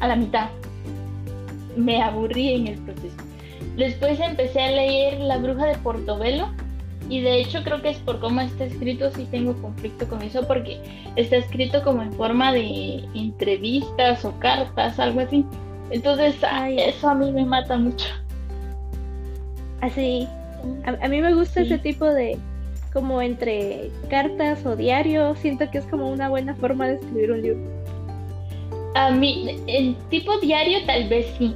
[0.00, 0.48] a la mitad.
[1.76, 3.16] Me aburrí en el proceso.
[3.76, 6.48] Después empecé a leer La bruja de Portobelo
[7.10, 10.46] y de hecho creo que es por cómo está escrito, sí tengo conflicto con eso
[10.46, 10.80] porque
[11.16, 15.44] está escrito como en forma de entrevistas o cartas, algo así.
[15.90, 16.80] Entonces ah, Ay.
[16.80, 18.06] eso a mí me mata mucho.
[19.82, 20.26] Así.
[20.84, 21.66] A, a mí me gusta Sí.
[21.66, 22.38] ese tipo de.
[22.96, 25.38] Como entre cartas o diarios.
[25.40, 27.60] Siento que es como una buena forma de escribir un libro.
[28.94, 31.54] A mí, en tipo diario tal vez sí,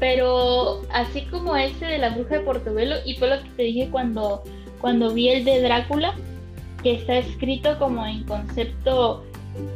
[0.00, 3.88] pero así como ese de la bruja de Portobelo, y fue lo que te dije
[3.92, 4.42] cuando,
[4.80, 6.16] cuando vi el de Drácula,
[6.82, 9.22] que está escrito como en concepto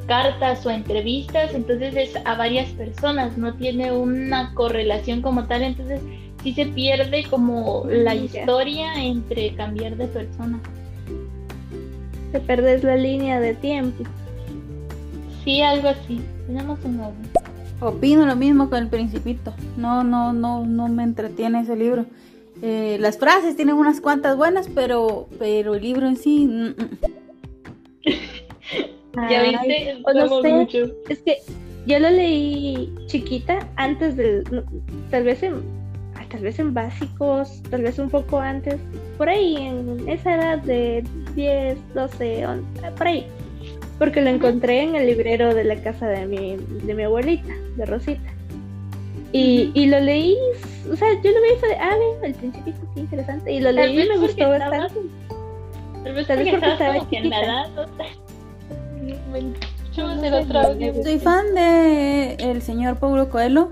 [0.08, 6.00] cartas o entrevistas, entonces es a varias personas, no tiene una correlación como tal, entonces
[6.42, 8.40] sí se pierde como la Ya.
[8.40, 10.58] historia entre cambiar de persona.
[12.32, 14.04] Te perdes la línea de tiempo.
[15.44, 16.20] Sí, algo así.
[16.46, 17.30] Tenemos un orden.
[17.80, 19.52] Opino lo mismo con el Principito.
[19.76, 22.06] No, no, no, no me entretiene ese libro.
[22.62, 26.46] Eh, las frases tienen unas cuantas buenas, pero, pero el libro en sí.
[26.46, 26.98] mm, mm.
[29.30, 30.52] Ya viste, o no sé.
[30.52, 30.90] muchos.
[31.08, 31.38] Es que
[31.86, 34.44] yo lo leí chiquita, antes del.
[35.10, 35.62] tal vez en.
[36.30, 38.76] Tal vez en básicos, tal vez un poco antes.
[39.16, 43.26] Por ahí, en esa edad de 10, 12, 11, por ahí.
[43.98, 47.86] Porque lo encontré en el librero de la casa de mi, de mi abuelita, de
[47.86, 48.30] Rosita.
[49.32, 50.36] Y, y lo leí,
[50.90, 53.52] o sea, yo lo vi y fue de, ah, el principito, qué interesante.
[53.52, 55.00] Y lo Tal leí y me gustó estaba- bastante.
[56.04, 59.16] Tal vez Tal vez porque porque estaba como que en la edad, no sé.
[59.30, 59.52] Bueno,
[59.94, 61.02] yo voy a No hacer sé, no.
[61.02, 63.70] Soy fan de el señor Paulo Coelho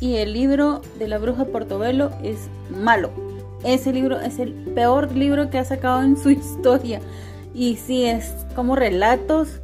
[0.00, 3.10] y el libro de la bruja Portobelo es malo.
[3.64, 7.00] ese libro es el peor libro que ha sacado en su historia.
[7.54, 9.60] Y sí, es como relatos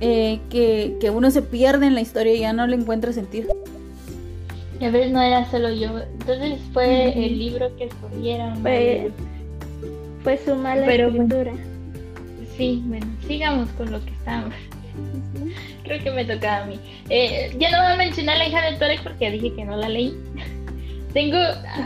[0.00, 3.54] eh, que, que, uno se pierde en la historia y ya no le encuentra sentido.
[4.80, 5.98] Y a veces no era solo yo.
[5.98, 8.56] Entonces fue el libro que escogieron.
[8.62, 9.10] Fue,
[10.24, 11.10] fue su mala Pero,
[12.56, 14.54] sí, bueno, sigamos con lo que estamos.
[15.90, 16.78] Creo que me tocaba a mí.
[17.08, 19.88] Eh, ya no voy a mencionar la hija de Torek porque dije que no la
[19.88, 20.14] leí.
[21.12, 21.36] Tengo,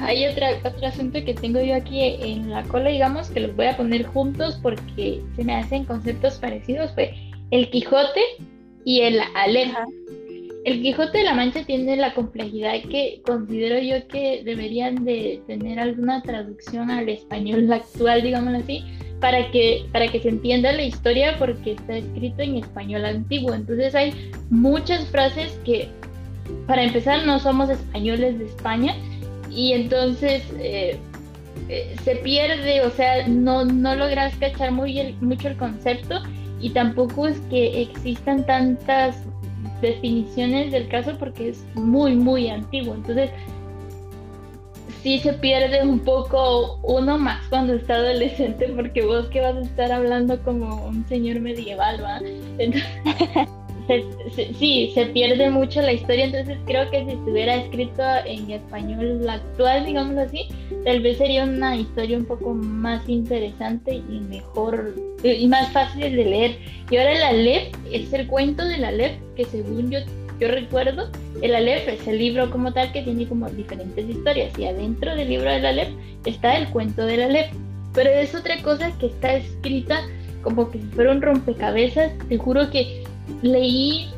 [0.02, 3.64] hay otra, otro asunto que tengo yo aquí en la cola, digamos, que los voy
[3.64, 6.92] a poner juntos porque se me hacen conceptos parecidos.
[6.92, 7.14] Fue
[7.50, 8.20] el Quijote
[8.84, 9.86] y el Aleja.
[10.64, 15.78] El Quijote de la Mancha tiene la complejidad que considero yo que deberían de tener
[15.78, 18.82] alguna traducción al español actual, digámoslo así,
[19.20, 23.52] para que, para que se entienda la historia porque está escrito en español antiguo.
[23.52, 25.88] Entonces hay muchas frases que,
[26.66, 28.96] para empezar, no somos españoles de España
[29.50, 30.96] y entonces eh,
[31.68, 36.22] eh, se pierde, o sea, no, no logras cachar muy mucho el concepto
[36.58, 39.22] y tampoco es que existan tantas
[39.84, 42.94] definiciones del caso porque es muy, muy antiguo.
[42.94, 43.30] Entonces,
[45.02, 49.60] sí se pierde un poco uno más cuando está adolescente porque vos que vas a
[49.60, 52.20] estar hablando como un señor medieval, ¿va?
[52.58, 52.88] Entonces,
[54.58, 59.84] sí, se pierde mucho la historia, entonces creo que si estuviera escrito en español actual,
[59.84, 60.48] digámoslo así,
[60.84, 66.24] tal vez sería una historia un poco más interesante y mejor y más fácil de
[66.24, 66.58] leer.
[66.90, 69.98] Y ahora el Aleph es el cuento del Aleph que según yo,
[70.40, 71.10] yo recuerdo,
[71.42, 75.28] el Aleph es el libro como tal que tiene como diferentes historias y adentro del
[75.28, 75.90] libro del Aleph
[76.24, 77.52] está el cuento del Aleph.
[77.92, 80.00] Pero es otra cosa que está escrita
[80.42, 82.12] como que si fuera un rompecabezas.
[82.28, 83.03] Te juro que
[83.42, 84.08] leí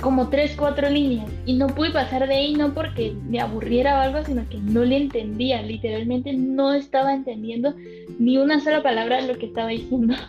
[0.00, 4.00] como tres, cuatro líneas y no pude pasar de ahí no porque me aburriera o
[4.00, 7.74] algo, sino que no le entendía, literalmente no estaba entendiendo
[8.18, 10.14] ni una sola palabra de lo que estaba diciendo.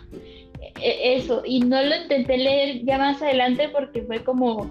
[0.82, 4.70] E, eso, y no lo intenté leer ya más adelante porque fue como,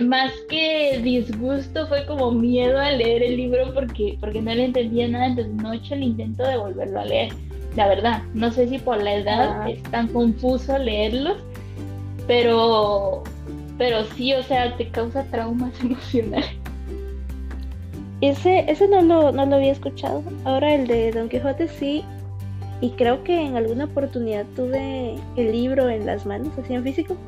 [0.00, 5.08] más que disgusto, fue como miedo a leer el libro porque, porque no le entendía
[5.08, 7.32] nada, entonces no he hecho el intento de volverlo a leer.
[7.76, 11.38] La verdad, no sé si por la edad es tan confuso leerlos
[12.32, 13.22] pero,
[13.76, 16.56] pero sí, o sea, te causa traumas emocionales.
[18.22, 20.22] Ese, ese no lo, no lo había escuchado.
[20.44, 22.02] Ahora el de Don Quijote sí.
[22.80, 27.18] Y creo que en alguna oportunidad tuve el libro en las manos, así en físico.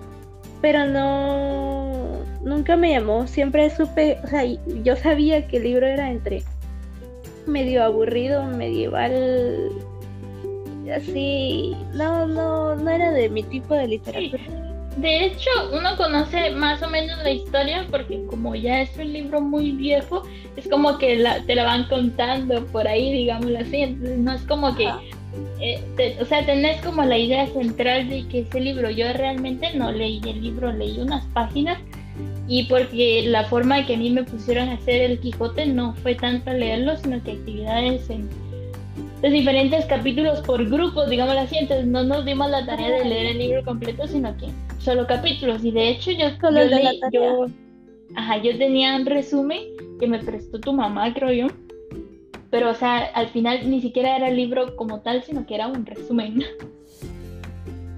[0.62, 3.26] Pero no, nunca me llamó.
[3.26, 4.44] Siempre supe, o sea,
[4.84, 6.42] yo sabía que el libro era entre
[7.46, 9.70] medio aburrido, medieval,
[10.96, 11.76] así.
[11.92, 14.73] No, no, no era de mi tipo de literatura.
[14.96, 19.40] De hecho, uno conoce más o menos la historia porque como ya es un libro
[19.40, 20.22] muy viejo,
[20.56, 23.78] es como que te la van contando por ahí, digámoslo así.
[23.78, 24.88] Entonces no es como que,
[25.60, 29.90] eh, o sea, tenés como la idea central de que ese libro, yo realmente no
[29.90, 31.78] leí el libro, leí unas páginas
[32.46, 35.94] y porque la forma de que a mí me pusieron a hacer el Quijote no
[35.94, 38.28] fue tanto leerlo, sino que actividades en
[39.22, 43.26] de diferentes capítulos por grupos, digámoslo así, entonces no nos dimos la tarea de leer
[43.28, 44.48] el libro completo, sino que
[44.84, 45.64] solo capítulos.
[45.64, 46.28] Y de hecho yo,
[47.10, 47.46] yo,
[48.14, 49.60] ajá, yo tenía un resumen
[49.98, 51.54] que me prestó tu mamá, creo yo.
[52.50, 55.66] Pero, o sea, al final ni siquiera era el libro como tal, sino que era
[55.66, 56.42] un resumen.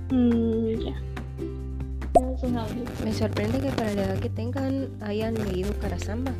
[0.08, 0.94] Mm, ya.
[3.04, 6.32] Me sorprende que para la edad que tengan hayan leído Carasamba,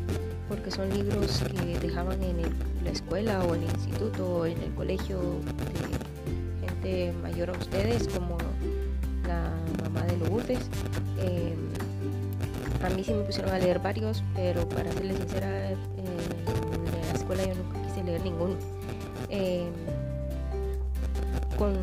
[0.47, 2.37] porque son libros que dejaban en
[2.83, 8.07] la escuela o en el instituto o en el colegio de gente mayor a ustedes,
[8.07, 8.37] como
[9.27, 9.51] la
[9.83, 10.69] mamá de Lourdes.
[11.19, 11.55] Eh,
[12.83, 15.75] a mí sí me pusieron a leer varios, pero para serles sincera, en
[17.07, 18.55] la escuela yo nunca quise leer ninguno.
[19.29, 19.65] Eh,
[21.57, 21.73] con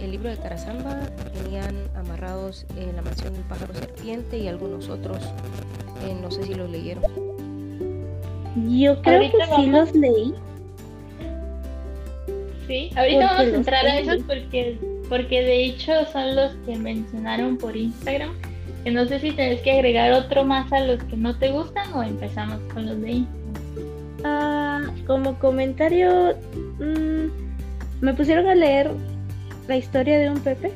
[0.00, 1.00] el libro de Carazamba
[1.34, 5.22] tenían amarrados eh, La mansión del pájaro serpiente y algunos otros.
[6.22, 7.04] no sé si los leyeron.
[8.66, 10.34] Yo creo que sí los leí.
[12.66, 14.78] Sí, ahorita vamos a entrar a esos porque
[15.08, 18.30] porque de hecho son los que mencionaron por Instagram.
[18.84, 21.92] Que no sé si tenés que agregar otro más a los que no te gustan
[21.94, 23.38] o empezamos con los de Instagram.
[24.24, 26.36] Ah, como comentario,
[26.78, 27.26] mm,
[28.00, 28.90] me pusieron a leer
[29.66, 30.72] la historia de un Pepe.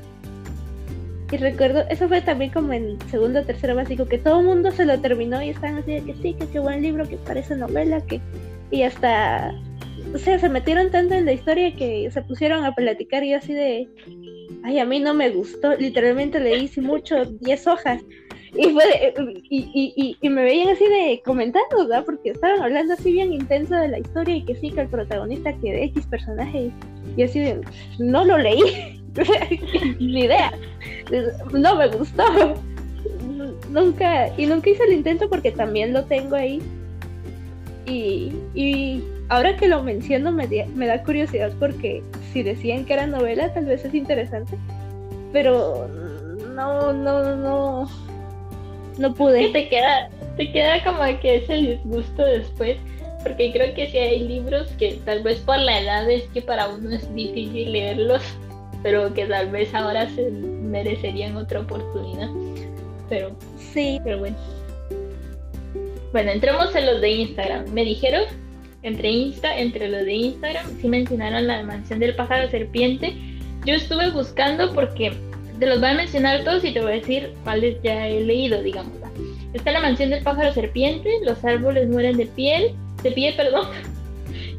[1.31, 4.71] Y recuerdo, eso fue también como en segundo o tercero básico, que todo el mundo
[4.71, 7.57] se lo terminó y estaban así de que sí, que qué buen libro, que parece
[7.57, 8.21] novela, que...
[8.71, 9.55] Y hasta
[10.15, 13.55] o sea, se metieron tanto en la historia que se pusieron a platicar y así
[13.55, 13.89] de,
[14.65, 18.03] ay, a mí no me gustó, literalmente leí mucho 10 hojas
[18.55, 19.15] Y, fue
[19.49, 22.05] y, y, y, me veían así de comentando, ¿verdad?
[22.05, 25.55] Porque estaban hablando así bien intenso de la historia y que sí, que el protagonista
[25.55, 26.71] que de X personaje.
[27.17, 27.63] Y así de,
[27.99, 29.03] no lo leí,
[30.01, 30.53] ni idea.
[31.53, 32.25] No me gustó.
[33.71, 36.61] Nunca, y nunca hice el intento porque también lo tengo ahí.
[37.87, 42.03] Y, y ahora que lo menciono me, me da curiosidad porque
[42.33, 44.57] si decían que era novela, tal vez es interesante.
[45.33, 45.89] Pero
[46.55, 47.89] no, no, no,
[48.99, 49.49] no pude.
[49.51, 52.77] te queda, te queda como que ese disgusto después,
[53.23, 56.69] porque creo que si hay libros que tal vez por la edad es que para
[56.69, 58.23] uno es difícil leerlos,
[58.83, 62.29] pero que tal vez ahora se merecerían otra oportunidad.
[63.09, 64.37] Pero sí, pero bueno.
[66.13, 67.69] Bueno, entremos en los de Instagram.
[67.73, 68.25] Me dijeron
[68.83, 73.15] entre Insta, entre los de Instagram, sí mencionaron la mansión del pájaro serpiente.
[73.65, 75.13] Yo estuve buscando porque
[75.59, 78.63] te los voy a mencionar todos y te voy a decir cuáles ya he leído,
[78.63, 78.93] digamos.
[79.53, 82.73] Está la mansión del pájaro serpiente, los árboles mueren de piel,
[83.03, 83.67] de pie, perdón.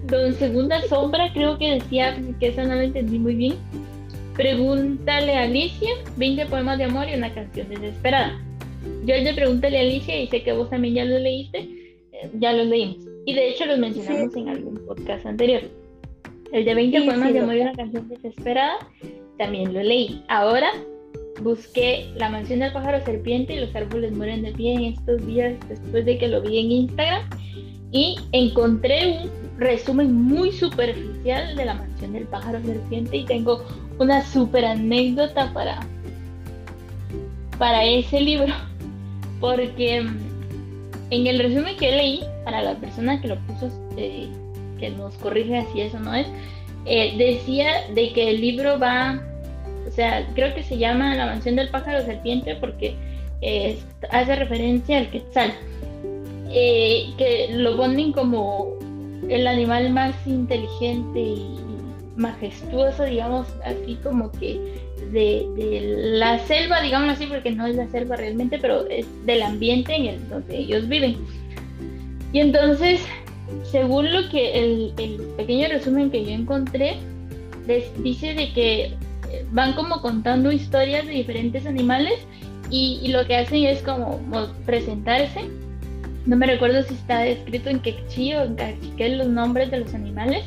[0.06, 3.56] Don Segunda Sombra, creo que decía que esa no la entendí muy bien.
[4.36, 8.40] Pregúntale a Alicia, 20 poemas de amor y una canción desesperada.
[9.06, 11.60] Yo le Pregúntale a Alicia y sé que vos también ya lo leíste,
[12.12, 13.13] eh, ya lo leímos.
[13.26, 15.62] Y de hecho los mencionamos en algún podcast anterior.
[16.52, 18.78] El de 20 poemas de amor y una canción desesperada,
[19.38, 20.24] también lo leí.
[20.28, 20.72] Ahora
[21.42, 25.56] busqué La mansión del pájaro serpiente y los árboles mueren de pie en estos días
[25.68, 27.28] después de que lo vi en Instagram
[27.92, 33.64] y encontré un resumen muy superficial de La mansión del pájaro serpiente y tengo
[34.00, 35.80] una super anécdota para
[37.58, 38.54] para ese libro
[39.40, 40.33] porque mm,
[41.16, 44.28] en el resumen que leí para la persona que lo puso eh,
[44.80, 46.28] que nos corrige así eso no es
[46.86, 49.22] eh, decía de que el libro va
[49.88, 52.96] o sea, creo que se llama La mansión del pájaro serpiente porque
[53.42, 53.78] eh,
[54.10, 55.54] hace referencia al quetzal,
[56.50, 58.74] eh, que lo ponen como
[59.30, 61.58] el animal más inteligente y
[62.16, 64.60] majestuoso, digamos, así como que
[65.14, 69.96] de, la selva, digamos así, porque no es la selva realmente, pero es del ambiente
[69.96, 71.18] en el donde ellos viven.
[72.32, 73.02] Y entonces,
[73.72, 74.94] según lo que el,
[75.38, 76.98] pequeño resumen que yo encontré,
[78.00, 78.94] dice de que
[79.52, 82.20] van como contando historias de diferentes animales
[82.70, 84.20] y, lo que hacen es como
[84.66, 85.42] presentarse.
[86.26, 89.94] No me recuerdo si está escrito en quechí o en cachiquel los nombres de los
[89.94, 90.44] animales,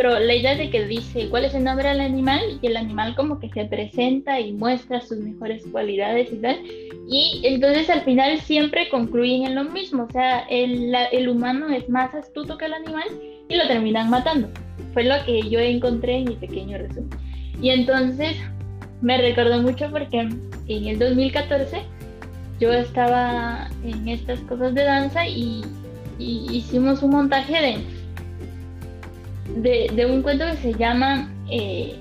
[0.00, 3.14] pero la idea de que dice cuál es el nombre del animal y el animal
[3.14, 6.58] como que se presenta y muestra sus mejores cualidades y tal.
[7.06, 11.86] Y entonces al final siempre concluyen en lo mismo, o sea, el, el humano es
[11.90, 13.04] más astuto que el animal
[13.46, 14.48] y lo terminan matando.
[14.94, 17.10] Fue lo que yo encontré en mi pequeño resumen.
[17.60, 18.38] Y entonces
[19.02, 21.82] me recordó mucho porque en el 2014
[22.58, 25.62] yo estaba en estas cosas de danza y,
[26.18, 27.99] hicimos un montaje de,
[29.56, 31.94] de, un cuento que se llama eh,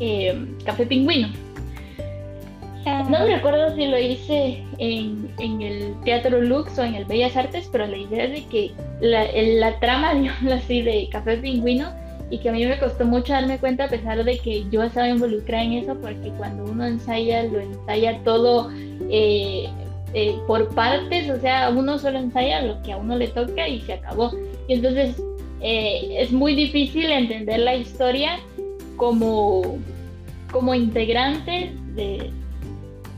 [0.00, 1.28] eh, Café Pingüino.
[2.84, 7.68] No recuerdo si lo hice en, en, el Teatro Lux o en el Bellas Artes,
[7.70, 11.92] pero la idea es de que la, la trama, digamos así, de Café Pingüino
[12.30, 15.06] y que a mí me costó mucho darme cuenta a pesar de que yo estaba
[15.08, 18.70] involucrada en eso porque cuando uno ensaya lo ensaya todo
[19.10, 19.68] eh,
[20.14, 23.80] eh, por partes, o sea, uno solo ensaya lo que a uno le toca y
[23.80, 24.30] se acabó.
[24.66, 25.22] Y entonces
[25.62, 28.38] eh, es muy difícil entender la historia
[28.96, 29.78] como,
[30.50, 32.30] como integrante de,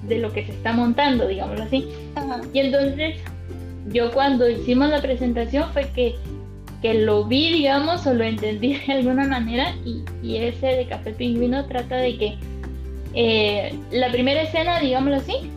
[0.09, 1.87] de lo que se está montando, digámoslo así.
[2.53, 3.17] Y entonces
[3.93, 6.15] yo cuando hicimos la presentación fue que
[6.85, 11.65] que lo vi, digamos, o lo entendí de alguna manera, y, ese de Café Pingüino
[11.65, 12.35] trata de que
[13.15, 15.51] eh, la primera escena, digámoslo así,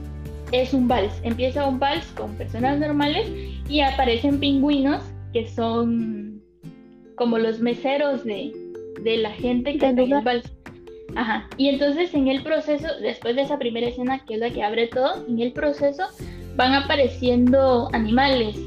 [0.54, 1.12] es un vals.
[1.24, 3.30] Empieza un vals con personas normales
[3.68, 6.27] y aparecen pingüinos que son
[7.18, 8.54] como los meseros de,
[9.04, 10.44] la gente que en el.
[11.16, 11.50] Ajá.
[11.58, 14.88] Y entonces en el proceso, después de esa primera escena, que es la que abre
[14.88, 16.04] todo, en el proceso
[16.56, 18.58] van apareciendo animales,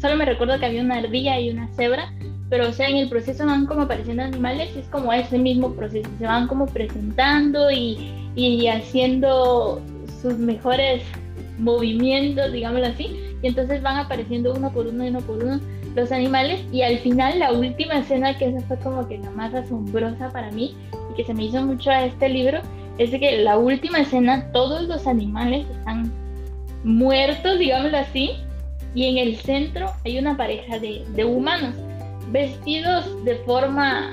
[0.00, 2.12] Solo me recuerdo que había una ardilla y una cebra,
[2.48, 6.08] pero o sea, en el proceso van como apareciendo animales, es como ese mismo proceso,
[6.18, 9.82] se van como presentando y, y haciendo
[10.22, 11.02] sus mejores
[11.58, 15.60] movimientos, digámoslo así, y entonces van apareciendo uno por uno y uno por uno
[15.94, 19.54] los animales y al final la última escena que esa fue como que la más
[19.54, 20.74] asombrosa para mí
[21.10, 22.60] y que se me hizo mucho a este libro
[22.98, 26.12] es de que la última escena todos los animales están
[26.84, 28.32] muertos, digámoslo así,
[28.94, 31.74] y en el centro hay una pareja de, humanos
[32.30, 34.10] vestidos de forma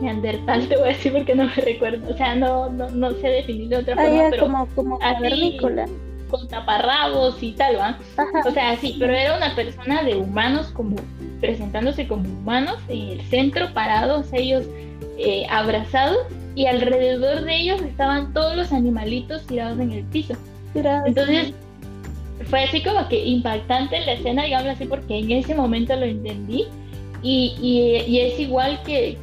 [0.00, 3.68] neandertal, te voy a decir porque no me recuerdo, o sea, no, no, sé definir
[3.68, 5.86] de otra ah, forma, pero como, como cavernícola.
[6.28, 7.98] Con taparrabos y tal, ¿va?
[8.46, 10.96] O sea, sí, pero era una persona de humanos como
[11.40, 14.64] presentándose como humanos en el centro, parados ellos
[15.18, 16.18] eh, abrazados
[16.54, 20.34] y alrededor de ellos estaban todos los animalitos tirados en el piso.
[20.74, 21.52] Entonces
[22.50, 26.66] fue así como que impactante la escena, digamos así, porque en ese momento lo entendí.
[27.22, 27.56] Y,
[28.06, 29.18] y, es igual que,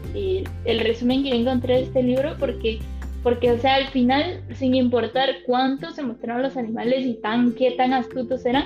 [0.66, 2.80] el resumen que encontré de este libro, porque,
[3.24, 7.72] porque, o sea, al final, sin importar cuánto se mostraron los animales y tan, qué
[7.72, 8.66] tan astutos eran,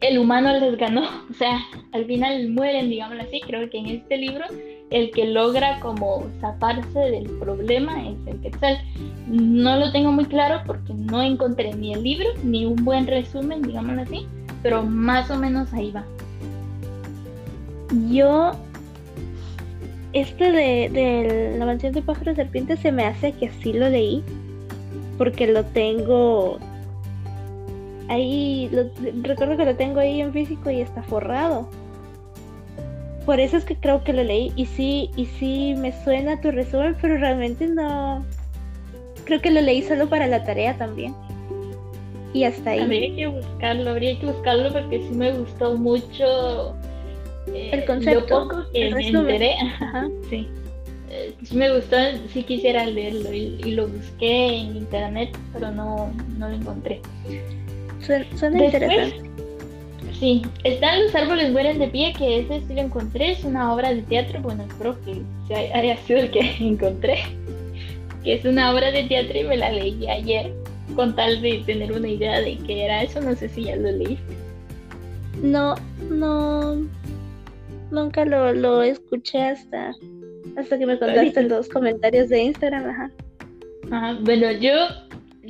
[0.00, 1.02] el humano les ganó.
[1.30, 1.58] O sea,
[1.92, 3.40] al final mueren, digamos así.
[3.40, 4.44] Creo que en este libro
[4.90, 8.78] el que logra como zafarse del problema es el quetzal.
[9.26, 13.62] No lo tengo muy claro porque no encontré ni el libro ni un buen resumen,
[13.62, 14.26] digámoslo así,
[14.62, 16.04] pero más o menos ahí va.
[18.10, 18.52] Yo,
[20.14, 24.22] este de, de la mansión de pájaros serpientes se me hace que sí lo leí
[25.18, 26.58] porque lo tengo
[28.08, 28.70] ahí,
[29.22, 31.68] recuerdo que lo tengo ahí en físico y está forrado.
[33.26, 36.50] Por eso es que creo que lo leí y sí, y sí me suena tu
[36.50, 38.24] resumen, pero realmente no.
[39.24, 41.14] Creo que lo leí solo para la tarea también.
[42.34, 42.80] Y hasta ahí.
[42.80, 46.74] Habría que buscarlo, habría que buscarlo porque sí me gustó mucho
[47.52, 48.20] eh, el concepto.
[48.20, 49.54] Lo poco que me enteré,
[50.30, 50.48] sí.
[51.10, 51.96] Eh, sí me gustó,
[52.32, 57.00] sí quisiera leerlo y, lo busqué en internet, pero no, no lo encontré.
[58.00, 59.34] Suena, interesante.
[60.18, 63.92] Sí, están Los árboles mueren de pie, que ese sí lo encontré, es una obra
[63.92, 65.22] de teatro, bueno, espero que
[65.72, 67.18] haya sido el que encontré,
[68.22, 70.52] que es una obra de teatro y me la leí ayer,
[70.94, 73.90] con tal de tener una idea de qué era eso, no sé si ya lo
[73.90, 74.36] leíste.
[75.42, 75.74] No,
[76.10, 76.76] no,
[77.94, 79.92] nunca lo, lo escuché hasta,
[80.56, 83.10] hasta que me contaste en los comentarios de Instagram, ajá.
[83.90, 84.72] Ajá, bueno, yo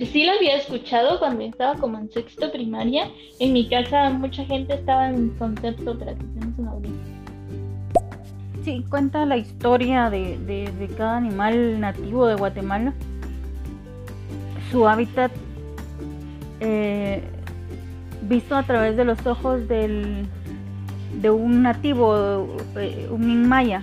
[0.06, 3.08] sí lo había escuchado cuando estaba como en sexto primaria.
[3.38, 6.90] En mi casa mucha gente estaba en concepto para que tenemos un audio.
[8.64, 12.94] Sí, cuenta la historia de, de, cada animal nativo de Guatemala.
[14.70, 15.30] Su hábitat
[16.60, 17.22] eh,
[18.22, 20.26] visto a través de los ojos del,
[21.20, 22.46] de un nativo,
[22.76, 23.82] eh, un Inmaya.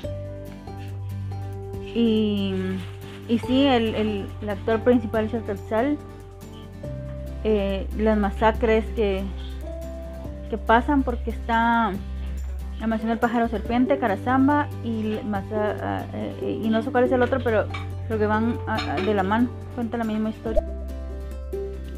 [1.94, 2.54] Y
[3.32, 5.98] y sí, el, el, actor principal Chatzal,
[7.46, 9.24] eh, las masacres que,
[10.50, 11.94] que pasan porque está
[12.82, 17.40] la mansión del pájaro serpiente, Carazamba y, eh, y no sé cuál es el otro,
[17.42, 17.68] pero
[18.10, 18.58] lo que van
[19.06, 20.62] de la mano, cuenta la misma historia.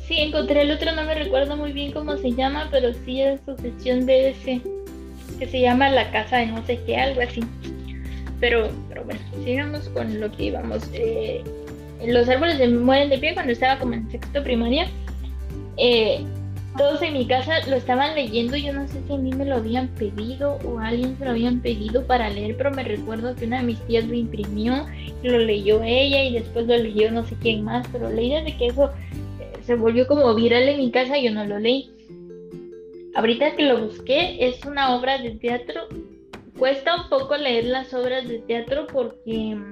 [0.05, 3.41] Sí, encontré el otro, no me recuerdo muy bien cómo se llama, pero sí es
[3.43, 4.61] sucesión de ese,
[5.47, 7.41] se llama La Casa de no sé qué, algo así.
[8.39, 10.83] Pero, pero bueno, sigamos con lo que íbamos.
[10.93, 11.43] Eh,
[12.05, 14.87] los árboles se mueren de pie cuando estaba como en sexto primaria.
[15.77, 16.23] Eh,
[16.77, 18.57] todos en mi casa lo estaban leyendo.
[18.57, 21.61] Yo no sé si a mí me lo habían pedido o alguien se lo habían
[21.61, 24.87] pedido para leer, pero me recuerdo que una de mis tías lo imprimió,
[25.23, 27.87] lo leyó ella y después lo leyó no sé quién más.
[27.91, 28.89] Pero leí desde que eso
[29.39, 31.92] eh, se volvió como viral en mi casa, yo no lo leí.
[33.15, 35.87] Ahorita que lo busqué, es una obra de teatro
[36.57, 39.71] cuesta un poco leer las obras de teatro porque mm,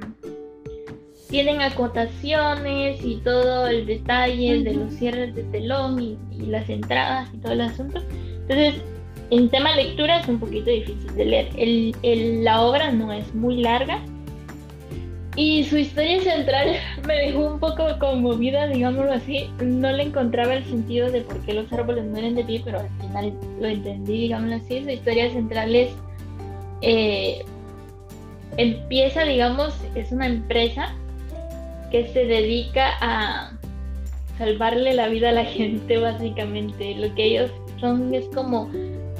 [1.29, 6.17] tienen acotaciones y todo el detalle de los cierres de telón y,
[6.47, 8.01] las entradas y todo el asunto.
[8.41, 8.81] Entonces,
[9.29, 11.49] en tema lectura es un poquito difícil de leer.
[11.55, 14.03] El, la obra no es muy larga
[15.35, 16.75] y su historia central
[17.07, 19.49] me dejó un poco conmovida, digámoslo así.
[19.61, 22.89] No le encontraba el sentido de por qué los árboles mueren de pie, pero al
[22.99, 24.83] final lo entendí, digámoslo así.
[24.83, 25.91] Su historia central es
[26.81, 27.45] eh,
[28.57, 30.93] empieza, digamos, es una empresa
[31.91, 33.51] que se dedica a
[34.37, 36.95] salvarle la vida a la gente, básicamente.
[36.95, 38.69] Lo que ellos son es como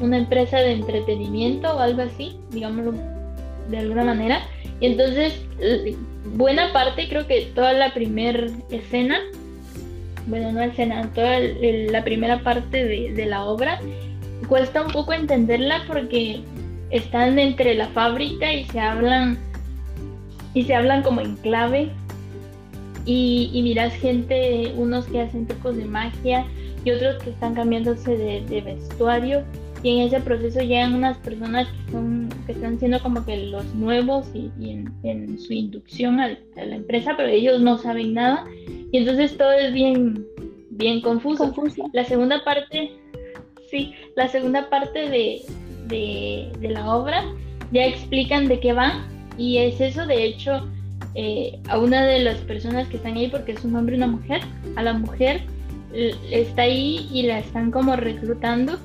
[0.02, 2.94] una empresa de entretenimiento o algo así, digámoslo
[3.70, 4.42] de alguna manera.
[4.82, 5.34] Y entonces,
[6.36, 9.20] buena parte, creo que toda la primera escena,
[10.28, 13.80] bueno, no escena, toda la primera parte de, la obra,
[14.50, 16.42] cuesta un poco entenderla porque
[16.90, 19.38] están entre la fábrica y se hablan
[20.54, 21.90] y se hablan como en clave.
[23.06, 26.46] Y, y miras gente, unos que hacen trucos de magia
[26.84, 29.44] y otros que están cambiándose de, vestuario
[29.84, 33.66] y en ese proceso llegan unas personas que son que están siendo como que los
[33.76, 34.52] nuevos y,
[35.04, 38.46] en, su inducción a, la empresa pero ellos no saben nada
[38.92, 40.26] y entonces todo es bien
[40.72, 41.54] bien confuso.
[41.54, 41.90] confuso.
[41.94, 42.92] La segunda parte
[43.70, 45.42] sí la segunda parte de,
[45.88, 47.24] de, la obra
[47.72, 49.06] ya explican de qué va
[49.38, 50.68] y es eso, de hecho,
[51.16, 54.08] eh, a una de las personas que están ahí, porque es un hombre y una
[54.08, 54.42] mujer,
[54.76, 55.42] a la mujer
[55.94, 58.78] está ahí y la están como reclutando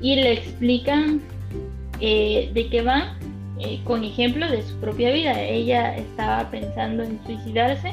[0.00, 1.20] y le explican
[2.00, 3.16] eh, de qué va
[3.58, 5.40] eh, con ejemplos de su propia vida.
[5.40, 7.92] Ella estaba pensando en suicidarse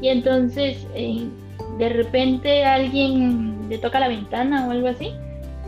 [0.00, 5.12] y entonces de repente alguien le toca la ventana o algo así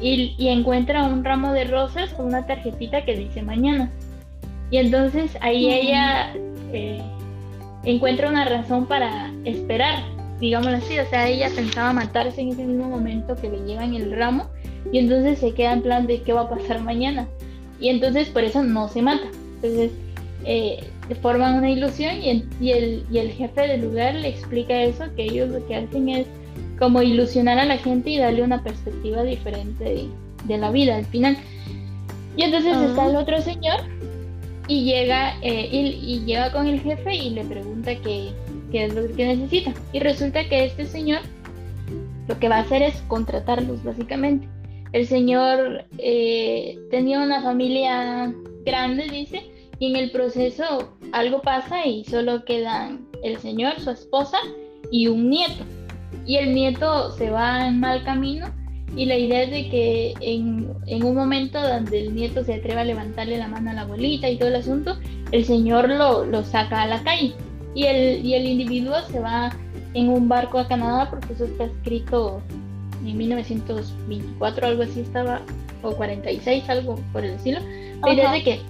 [0.03, 3.91] y, encuentra un ramo de rosas con una tarjetita que dice mañana.
[4.71, 6.33] Y entonces ahí ella
[6.73, 7.01] eh,
[7.85, 10.03] encuentra una razón para esperar,
[10.41, 10.99] digámoslo así.
[10.99, 14.49] O sea, ella pensaba matarse en ese mismo momento que le llevan el ramo
[14.91, 17.29] y entonces se queda en plan de qué va a pasar mañana.
[17.81, 19.27] Y entonces por eso no se mata.
[19.57, 19.91] Entonces
[20.45, 20.85] eh,
[21.21, 25.25] forman una ilusión y, y, el, y el jefe del lugar le explica eso, que
[25.25, 26.27] ellos lo que hacen es
[26.83, 30.09] como ilusionar a la gente y darle una perspectiva diferente
[30.49, 31.37] de, la vida al final.
[32.37, 33.81] Y entonces está el otro señor
[34.67, 38.33] y llega, eh, y, llega con el jefe y le pregunta qué,
[38.73, 39.73] es lo que necesita.
[39.93, 41.21] Y resulta que este señor
[42.27, 44.49] lo que va a hacer es contratarlos básicamente.
[44.93, 48.35] El señor eh, tenía una familia
[48.65, 49.43] grande, dice,
[49.79, 54.39] y en el proceso algo pasa y solo quedan el señor, su esposa
[54.91, 55.65] y un nieto.
[56.27, 58.47] Y el nieto se va en mal camino
[58.95, 62.85] y la idea es de que en, un momento donde el nieto se atreva a
[62.85, 64.99] levantarle la mano a la abuelita y todo el asunto,
[65.31, 67.33] el señor lo, lo saca a la calle.
[67.75, 69.51] Y el, y el individuo se va
[69.95, 72.43] en un barco a Canadá porque eso está escrito
[73.11, 75.43] en 1924 algo así estaba
[75.83, 77.61] o 46 algo por el estilo
[78.11, 78.61] idea es de que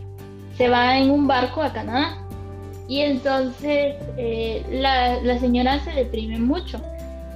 [0.57, 2.19] se va en un barco a Canadá
[2.89, 6.81] y entonces eh, la, la señora se deprime mucho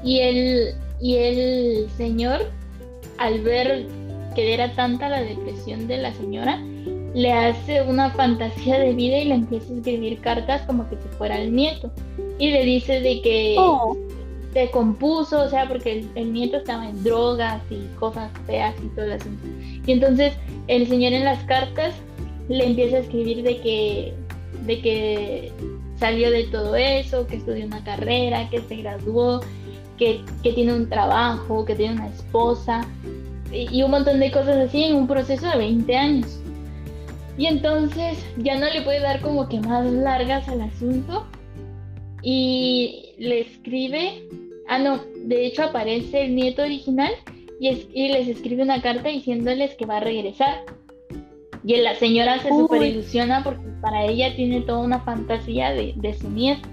[0.06, 2.50] y el, y el señor,
[3.18, 3.86] al ver
[4.34, 6.62] que era tanta la depresión de la señora,
[7.14, 11.08] le hace una fantasía de vida y le empieza a escribir cartas como que si
[11.16, 11.90] fuera el nieto.
[12.38, 13.96] Y le dice de que oh.
[14.56, 19.04] Se compuso, o sea, porque el, nieto estaba en drogas y cosas feas y todo
[19.04, 19.28] eso.
[19.86, 20.32] Y entonces
[20.66, 21.92] el señor en las cartas
[22.48, 24.14] le empieza a escribir de que,
[24.64, 25.52] de que
[25.98, 29.42] salió de todo eso, que estudió una carrera, que se graduó,
[29.98, 32.88] que, tiene un trabajo, que tiene una esposa
[33.52, 36.40] y, un montón de cosas así en un proceso de 20 años.
[37.36, 41.26] Y entonces ya no le puede dar como que más largas al asunto
[42.22, 44.26] y le escribe,
[44.68, 47.12] ah no, de hecho aparece el nieto original
[47.60, 50.64] y, les escribe una carta diciéndoles que va a regresar.
[51.64, 56.14] Y la señora se super ilusiona porque para ella tiene toda una fantasía de, de
[56.14, 56.68] su nieto.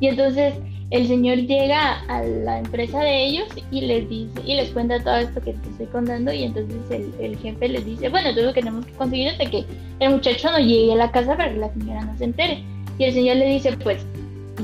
[0.00, 0.54] Y entonces
[0.90, 5.16] el señor llega a la empresa de ellos y les dice y les cuenta todo
[5.16, 6.78] esto que te estoy contando y entonces
[7.20, 9.64] el, jefe les dice bueno todo lo que tenemos que conseguir es de que
[10.00, 12.64] el muchacho no llegue a la casa para que la señora no se entere
[12.98, 14.06] y el señor le dice pues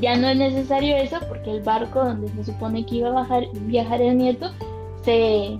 [0.00, 3.44] ya no es necesario eso porque el barco donde se supone que iba a bajar,
[3.62, 4.50] viajar el nieto
[5.02, 5.58] se,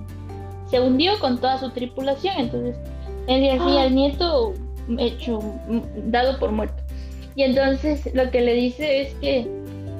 [0.69, 2.35] se hundió con toda su tripulación.
[2.37, 2.75] Entonces
[3.27, 4.53] él decía el nieto
[4.97, 5.39] hecho
[6.07, 6.83] dado por muerto.
[7.35, 9.47] Y entonces lo que le dice es que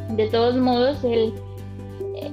[0.09, 0.97] de todos modos,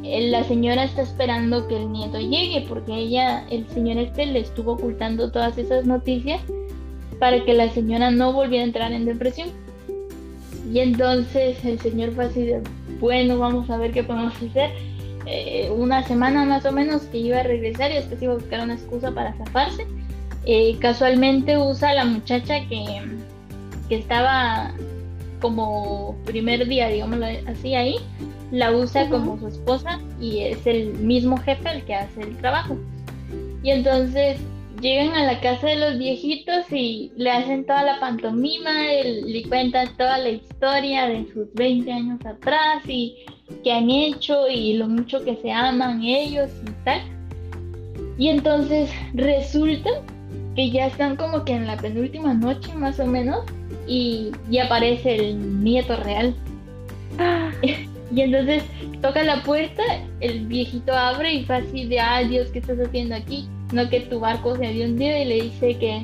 [0.03, 4.73] la señora está esperando que el nieto llegue porque ella, el señor este le estuvo
[4.73, 6.41] ocultando todas esas noticias
[7.19, 9.51] para que la señora no volviera a entrar en depresión.
[10.73, 12.63] Y entonces el señor fue así de,
[12.99, 14.71] bueno, vamos a ver qué podemos hacer.
[15.27, 18.65] Eh, una semana más o menos que iba a regresar y después iba a buscar
[18.65, 19.87] una excusa para zafarse.
[20.47, 23.03] Eh, casualmente usa a la muchacha que,
[23.91, 24.73] que estaba
[25.43, 27.97] como primer día, digámoslo así, ahí,
[28.51, 32.79] la usa como su esposa y es el mismo jefe el que hace el trabajo.
[33.63, 34.39] Y entonces
[34.83, 38.73] llegan a la casa de los viejitos y le hacen toda la pantomima,
[39.25, 43.25] le cuentan toda la historia de sus 20 años atrás y
[43.63, 47.01] qué han hecho y lo mucho que se aman ellos y tal.
[48.19, 49.89] Y entonces resulta
[50.57, 53.45] que ya están como que en la penúltima noche más o menos
[53.87, 56.35] y, aparece el nieto real.
[57.63, 58.65] y entonces
[59.01, 59.83] toca la puerta,
[60.21, 63.49] el viejito abre y fue así de, ay Dios, ¿qué estás haciendo aquí?
[63.73, 66.03] No que tu barco se había hundido y le dice que,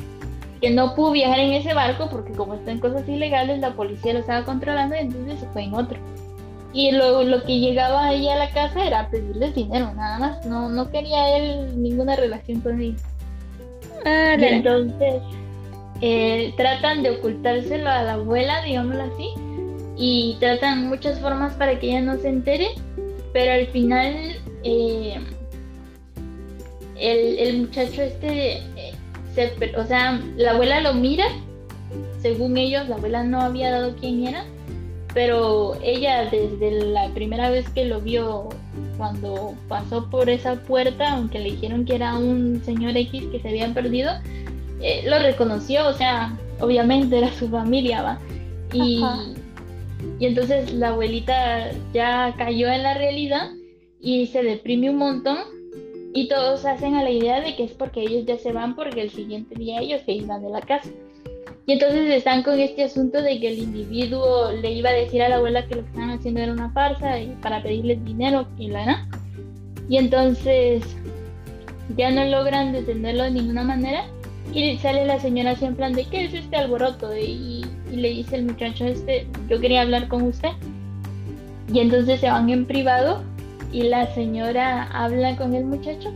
[0.61, 4.15] que no pudo viajar en ese barco porque como está en cosas ilegales, la policía
[4.15, 5.99] lo estaba controlando y entonces se fue en otro.
[6.73, 10.47] Y lo, lo que llegaba ahí a la casa era pedirles dinero, nada más.
[10.47, 13.01] No, no quería él ninguna relación con ellos.
[14.05, 15.23] Ah, y entonces
[16.01, 19.31] eh, tratan de ocultárselo a la abuela, digámoslo así,
[19.97, 22.69] y tratan muchas formas para que ella no se entere,
[23.33, 24.15] pero al final
[24.63, 25.19] eh,
[27.01, 28.93] el, muchacho este, eh,
[29.35, 31.27] se, o sea, la abuela lo mira,
[32.21, 34.45] según ellos la abuela no había dado quién era,
[35.15, 38.49] pero ella desde la primera vez que lo vio,
[38.97, 43.49] cuando pasó por esa puerta, aunque le dijeron que era un señor X que se
[43.49, 44.11] habían perdido,
[44.83, 48.19] eh, lo reconoció, o sea, obviamente era su familia, ¿va?
[48.73, 49.03] Y,
[50.19, 53.51] y entonces la abuelita ya cayó en la realidad
[54.01, 55.58] y se deprime un montón
[56.15, 59.03] y todos hacen a la idea de que es porque ellos ya se van porque
[59.03, 60.89] el siguiente día ellos se iban de la casa.
[61.67, 65.29] Y entonces están con este asunto de que el individuo le iba a decir a
[65.29, 68.69] la abuela que lo que estaban haciendo era una farsa y para pedirles dinero y
[68.69, 69.07] la
[69.89, 70.83] Y entonces
[71.97, 74.05] ya no logran detenerlo de ninguna manera
[74.55, 77.15] y sale la señora así en ¿qué es este alboroto?
[77.15, 80.51] Y, y le dice el muchacho este, yo quería hablar con usted.
[81.71, 83.23] Y entonces se van en privado
[83.73, 86.13] y la señora habla con el muchacho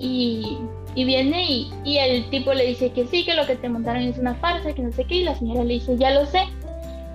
[0.00, 0.58] y,
[0.94, 4.18] viene y, y, el tipo le dice que sí, que lo que te montaron es
[4.18, 6.42] una farsa, que no sé qué, y la señora le dice, ya lo sé.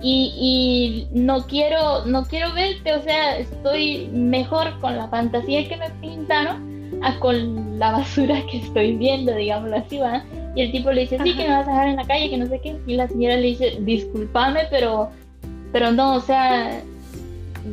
[0.00, 5.76] Y, y no quiero, no quiero verte, o sea, estoy mejor con la fantasía que
[5.76, 10.22] me pintaron a con la basura que estoy viendo, digámoslo así, ¿va?
[10.54, 12.38] Y el tipo le dice, sí, que me vas a dejar en la calle, que
[12.38, 12.76] no sé qué.
[12.86, 15.10] Y la señora le dice, discúlpame, pero,
[15.72, 16.82] pero no, o sea,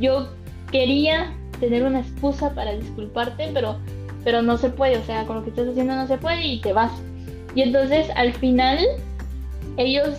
[0.01, 0.27] yo
[0.71, 1.31] quería
[1.63, 3.77] tener una excusa para disculparte, pero,
[4.23, 6.59] pero no se puede, o sea, con lo que estás haciendo no se puede y
[6.59, 6.91] te vas.
[7.55, 8.79] Y entonces al final
[9.77, 10.09] ellos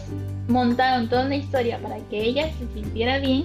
[0.49, 3.45] montaron toda una historia para que ella se sintiera bien,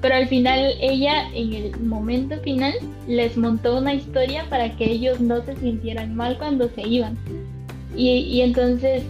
[0.00, 2.74] pero al final ella en el momento final
[3.08, 7.16] les montó una historia para que ellos no se sintieran mal cuando se iban.
[7.96, 9.02] Y, y entonces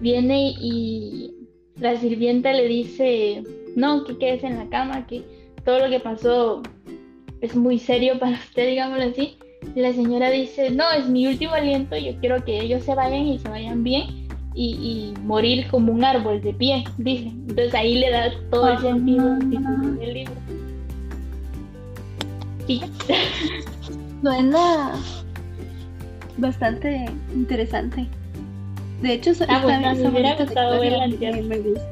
[0.00, 1.32] viene y
[1.78, 3.42] la sirvienta le dice,
[3.76, 5.22] no, que quedes en la cama, que
[5.64, 6.62] todo lo que pasó
[7.42, 9.36] es muy serio para usted, digámoslo así.
[9.74, 13.26] Y la señora dice, no, es mi último aliento, yo quiero que ellos se vayan
[13.26, 14.22] y se vayan bien
[14.54, 17.28] y, morir como un árbol de pie, dice.
[17.28, 20.34] Entonces ahí le da todo el sentido del libro.
[22.66, 22.80] Sí.
[24.22, 24.92] Suena
[26.38, 28.06] bastante interesante.
[29.00, 31.88] De hecho, ah, bueno, me hubiera gustado verla me gusta.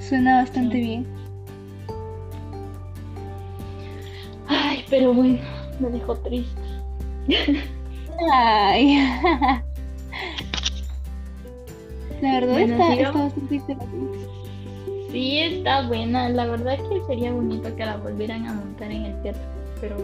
[0.00, 1.15] Suena bastante bien.
[4.48, 5.38] Ay, pero bueno,
[5.80, 6.60] me dejó triste.
[8.32, 8.98] Ay.
[12.22, 14.18] La verdad está, está, bastante interesante.
[15.12, 16.28] Sí, está buena.
[16.28, 19.42] La verdad que sería bonito que la volvieran a montar en el teatro,
[19.80, 19.96] pero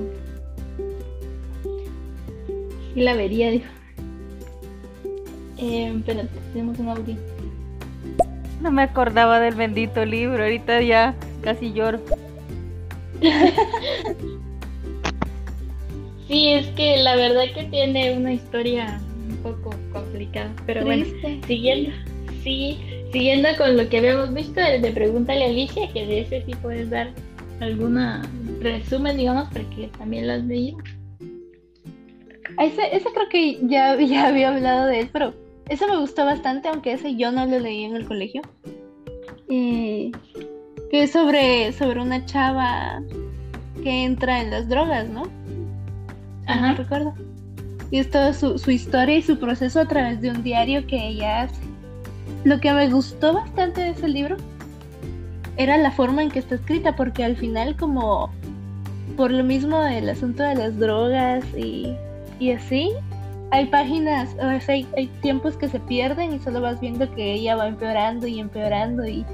[2.95, 3.67] sí la vería, dijo.
[5.59, 6.23] Eh, pero
[6.53, 7.17] tenemos un audio.
[8.61, 12.01] No me acordaba del bendito libro, ahorita ya casi lloro.
[16.33, 21.05] sí, es que la verdad que tiene una historia un poco complicada, pero bueno,
[21.47, 21.91] siguiendo,
[22.43, 22.79] sí,
[23.13, 26.89] siguiendo con lo que habíamos visto, de Pregúntale a Alicia, que de ese sí puedes
[26.89, 27.11] dar
[27.61, 28.23] alguna
[28.61, 30.79] resumen, digamos, porque también lo has leído.
[32.59, 35.35] Ese, ese creo que ya, ya había hablado de él, pero
[35.69, 38.41] ese me gustó bastante, aunque ese yo no lo leí en el colegio.
[39.51, 40.11] Eh,
[40.91, 43.03] que es sobre, sobre una chava
[43.83, 45.25] que entra en las drogas, ¿no?
[46.47, 46.73] Ajá.
[46.73, 47.15] No recuerdo.
[47.91, 51.09] Y es toda su, su historia y su proceso a través de un diario que
[51.09, 51.61] ella hace.
[52.45, 54.37] Lo que me gustó bastante de ese libro
[55.57, 58.31] era la forma en que está escrita, porque al final como
[59.17, 61.95] por lo mismo del asunto de las drogas y,
[62.41, 62.91] y así,
[63.51, 67.35] hay páginas, o sea, hay, hay, tiempos que se pierden y solo vas viendo que
[67.35, 69.25] ella va empeorando y empeorando y,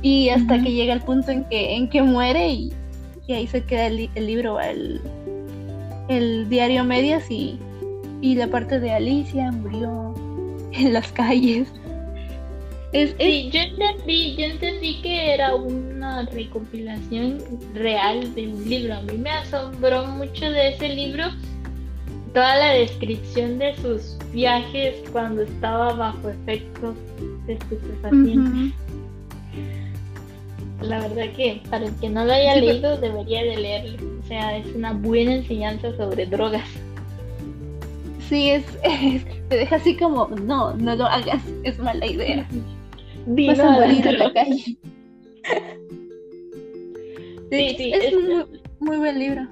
[0.00, 2.72] y hasta que llega el punto en que, en que muere y,
[3.26, 5.00] y ahí se queda el, el libro, el,
[6.16, 7.58] el diario medias y,
[8.20, 10.14] y la parte de Alicia murió
[10.72, 11.68] en las calles.
[12.92, 17.38] Sí, yo entendí, yo entendí que era una recopilación
[17.72, 18.94] real de un libro.
[18.94, 21.24] A mí me asombró mucho de ese libro
[22.34, 26.96] toda la descripción de sus viajes cuando estaba bajo efectos
[27.46, 28.74] de estupefacientes.
[30.82, 34.20] La verdad que para el que no lo haya leído debería de leerlo.
[34.22, 36.68] O sea, es una buena enseñanza sobre drogas.
[38.28, 38.64] Sí, es,
[39.48, 42.48] te deja así como, no, no lo hagas, es mala idea.
[43.26, 44.76] Vas a morir en la calle.
[47.50, 48.46] Sí, sí, es, un
[48.80, 49.46] muy, buen libro.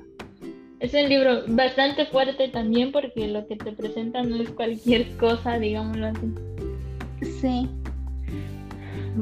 [0.78, 5.58] Es un libro bastante fuerte también porque lo que te presenta no es cualquier cosa,
[5.58, 7.28] digámoslo así.
[7.40, 7.68] Sí.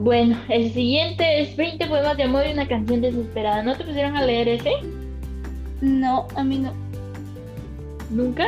[0.03, 3.65] Bueno, el siguiente es 20 poemas de amor y una canción desesperada.
[3.65, 4.71] ¿No te pusieron a leer ese?
[5.81, 6.73] No, a mí no.
[8.11, 8.47] ¿Nunca?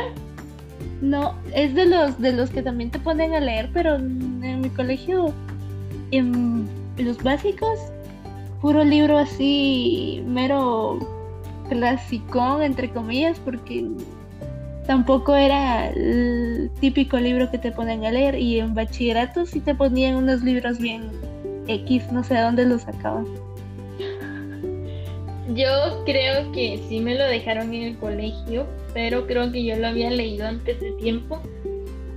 [1.01, 4.69] No, es de los de los que también te ponen a leer, pero en mi
[4.69, 5.33] colegio
[6.11, 7.79] en los básicos
[8.61, 10.99] puro libro así, mero
[11.67, 13.87] clasicón, entre comillas, porque
[14.87, 19.75] tampoco era el típico libro que te ponen a leer y en bachillerato sí te
[19.75, 21.09] ponían unos libros bien
[21.67, 23.25] X, no sé a dónde los sacaban.
[25.53, 29.87] Yo creo que sí me lo dejaron en el colegio, pero creo que yo lo
[29.87, 31.41] había leído antes de tiempo.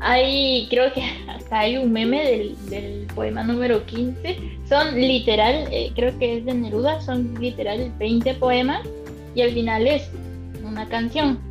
[0.01, 4.37] Hay, creo que hasta hay un meme del, poema número 15.
[4.69, 8.81] Son literal, eh, creo que es de Neruda, son literal 20 poemas
[9.35, 10.11] y al final es
[10.65, 11.39] una canción.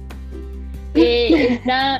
[0.95, 1.99] Eh, está,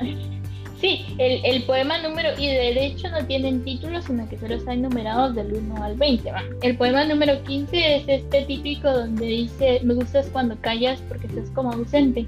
[0.84, 5.34] sí, el, poema número, y de hecho no tienen títulos, sino que solo están numerados
[5.34, 6.29] del 1 al 20.
[6.61, 11.49] El poema número 15 es este típico donde dice, me gustas cuando callas porque estás
[11.51, 12.27] como ausente.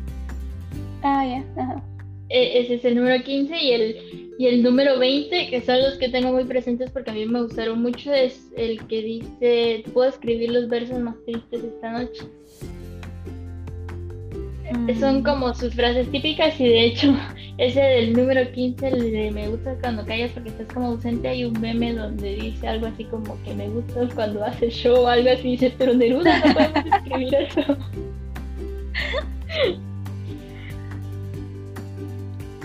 [1.03, 1.83] Ah, ya,
[2.29, 5.95] e, ese es el número 15 y el, y el número 20, que son los
[5.95, 10.09] que tengo muy presentes porque a mí me gustaron mucho, es el que dice, puedo
[10.09, 12.23] escribir los versos más tristes esta noche.
[14.99, 15.23] Son mm.
[15.23, 17.15] como sus frases típicas y de hecho
[17.57, 21.45] ese del número 15, el de me gusta cuando callas porque estás como ausente, hay
[21.45, 25.29] un meme donde dice algo así como que me gusta cuando haces show o algo
[25.29, 27.77] así, dice, pero Neruda no podemos escribir eso.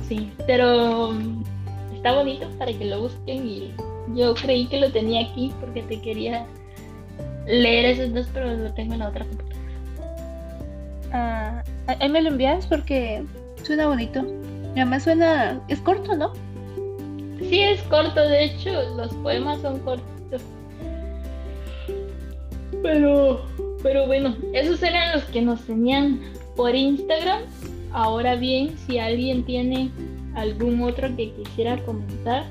[0.09, 1.13] Sí, pero
[1.95, 3.71] está bonito para que lo busquen y
[4.17, 6.47] yo creí que lo tenía aquí porque te quería
[7.47, 9.60] leer esos dos, pero lo tengo en la otra computadora.
[11.13, 13.25] Ah, ahí me lo envías porque
[13.63, 14.25] suena bonito.
[14.75, 15.61] Y además suena.
[15.69, 16.33] Es corto, ¿no?
[17.39, 18.21] Sí, es corto.
[18.21, 20.43] De hecho, los poemas son cortos.
[22.83, 23.45] Pero.
[23.83, 26.21] Pero bueno, esos eran los que nos tenían
[26.55, 27.43] por Instagram.
[27.93, 29.91] Ahora bien, si alguien tiene
[30.35, 32.45] algún otro que quisiera comentar,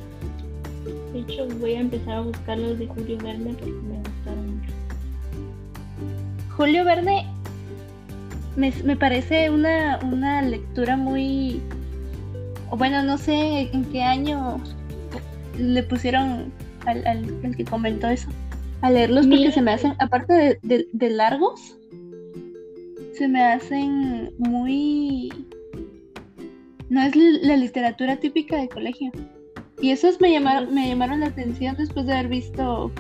[1.14, 4.74] de hecho voy a empezar a buscar los de Julio Verne porque me gustaron mucho.
[6.58, 7.26] Julio Verne
[8.60, 11.62] me, parece una, una lectura muy...
[12.78, 14.62] Bueno, no sé en qué año
[15.58, 16.52] le pusieron
[16.86, 18.30] al, al, que comentó eso
[18.82, 21.78] a leerlos porque se me hacen, aparte de, largos,
[23.14, 25.30] se me hacen muy...
[26.90, 29.12] No es la literatura típica de colegio.
[29.82, 32.92] Y esos me llamaron, me llamaron la atención después de haber visto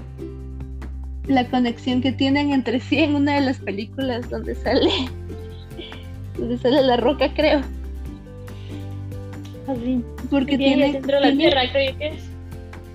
[1.28, 4.90] la conexión que tienen entre sí en una de las películas donde sale
[6.40, 7.62] donde sale la roca, creo.
[9.68, 10.04] Así.
[10.30, 10.94] Porque tiene.
[10.94, 12.24] Dentro de la tierra, creo que es.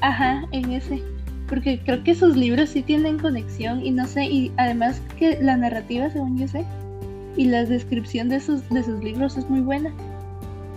[0.00, 1.02] Ajá, en ese.
[1.48, 5.56] Porque creo que sus libros sí tienen conexión y no sé, y además que la
[5.56, 6.64] narrativa, según yo sé,
[7.36, 9.92] y la descripción de sus, de sus libros es muy buena.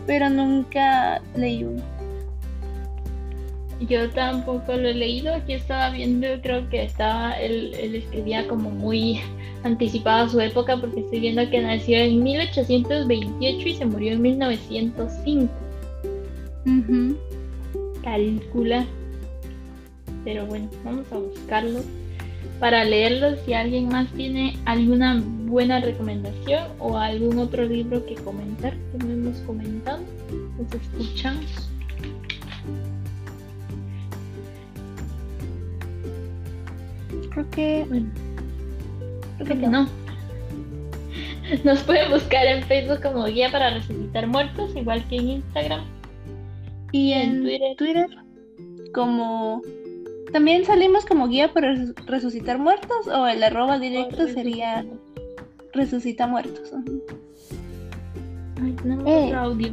[0.06, 1.82] Pero nunca leí uno.
[3.80, 8.72] Yo tampoco lo he leído, aquí estaba viendo, creo que estaba, él, él escribía como
[8.72, 9.22] muy
[9.64, 14.22] anticipado a su época porque estoy viendo que nació en 1828 y se murió en
[14.22, 15.54] 1905.
[18.04, 18.86] Calcula.
[20.24, 21.80] Pero bueno, vamos a buscarlo
[22.60, 23.36] para leerlo.
[23.46, 29.14] Si alguien más tiene alguna buena recomendación o algún otro libro que comentar que no
[29.14, 30.00] hemos comentado,
[30.58, 31.70] los escuchamos.
[37.30, 38.08] Creo que, bueno,
[39.46, 39.88] creo que no.
[41.64, 45.86] Nos pueden buscar en Facebook como Guía para Resucitar Muertos, igual que en Instagram.
[46.92, 47.44] Y en,
[47.78, 48.08] Twitter.
[48.94, 49.62] como...
[50.32, 51.74] También salimos como Guía para
[52.06, 54.86] Resucitar Muertos o el arroba directo sería
[55.72, 56.74] Resucita Muertos.
[58.62, 59.34] Ay, tenemos eh.
[59.34, 59.72] audio.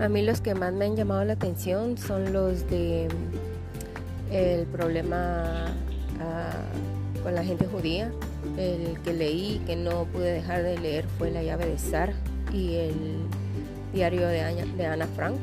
[0.00, 3.08] A mí los que más me han llamado la atención son los de
[4.32, 5.66] el problema
[6.20, 6.50] ah,
[7.24, 8.12] con la gente judía.
[8.56, 12.12] El que leí que no pude dejar de leer fue La llave de Sar
[12.52, 12.94] y el
[13.92, 15.38] diario de Ana, de Ana Frank.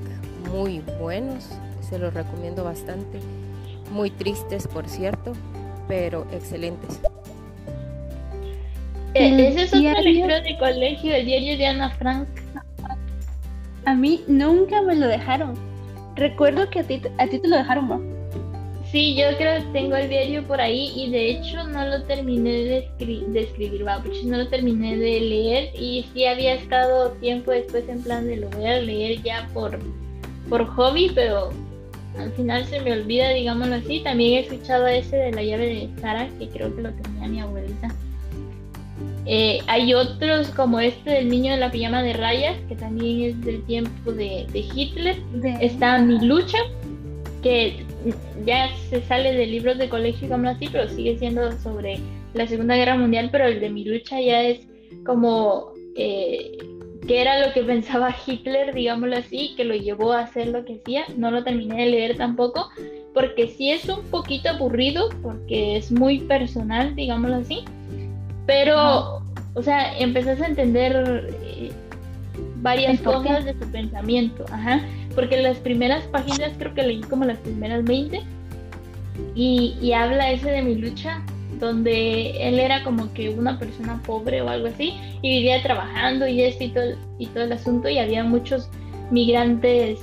[0.49, 1.49] Muy buenos,
[1.81, 3.19] se los recomiendo bastante.
[3.91, 5.33] Muy tristes, por cierto,
[5.87, 7.01] pero excelentes.
[9.13, 12.27] Ese es otro libro de colegio, el diario de Ana Frank.
[13.83, 15.55] A mí nunca me lo dejaron.
[16.15, 18.10] Recuerdo que a ti, a ti te lo dejaron, ¿no?
[18.91, 22.51] Sí, yo creo que tengo el diario por ahí y de hecho no lo terminé
[22.51, 22.77] de,
[23.35, 23.85] escribir,
[24.25, 28.49] no lo terminé de leer y sí había estado tiempo después en plan de lo
[28.49, 29.79] voy a leer ya por,
[30.49, 31.51] por hobby, pero
[32.17, 34.01] al final se me olvida, digámoslo así.
[34.01, 37.39] También he escuchado ese de la llave de Sara, que creo que lo tenía mi
[37.39, 37.87] abuelita.
[39.25, 43.45] Eh, hay otros como este del niño de la pijama de rayas, que también es
[43.45, 45.17] del tiempo de, Hitler.
[45.61, 46.57] Está Mi lucha,
[47.41, 47.85] que
[48.45, 51.99] ya se sale de libros de colegio, como así, pero sigue siendo sobre
[52.33, 54.59] la Segunda Guerra Mundial, pero el de mi lucha ya es
[55.05, 56.57] como eh,
[57.07, 60.75] que era lo que pensaba Hitler, digámoslo así, que lo llevó a hacer lo que
[60.75, 61.03] hacía.
[61.17, 62.69] No lo terminé de leer tampoco,
[63.13, 67.63] porque sí es un poquito aburrido, porque es muy personal, digámoslo así.
[68.45, 69.21] Pero,
[69.53, 71.71] o sea, empezás a entender eh,
[72.57, 74.81] varias cosas de su pensamiento, ajá.
[75.15, 78.21] Porque las primeras páginas, creo que leí como las primeras 20,
[79.35, 81.21] y, habla ese de mi lucha
[81.59, 86.41] donde él era como que una persona pobre o algo así y vivía trabajando y
[86.41, 88.69] esto y todo, y todo el asunto y había muchos
[89.11, 89.99] migrantes,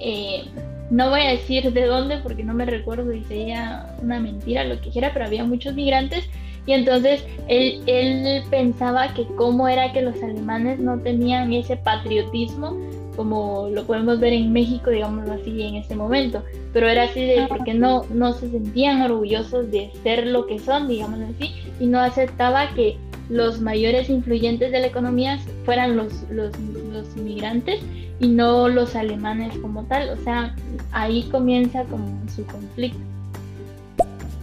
[0.00, 0.44] eh,
[0.90, 4.80] no voy a decir de dónde porque no me recuerdo y sería una mentira lo
[4.80, 6.24] que quiera, pero había muchos migrantes
[6.64, 12.76] y entonces él, él pensaba que cómo era que los alemanes no tenían ese patriotismo
[13.16, 16.42] como lo podemos ver en México, digámoslo así, en este momento.
[16.72, 20.88] Pero era así de porque no, no se sentían orgullosos de ser lo que son,
[20.88, 22.96] digámoslo así, y no aceptaba que
[23.28, 26.52] los mayores influyentes de la economía fueran los, los,
[26.92, 27.80] los inmigrantes
[28.20, 30.10] y no los alemanes como tal.
[30.10, 30.54] O sea,
[30.92, 32.98] ahí comienza como su conflicto.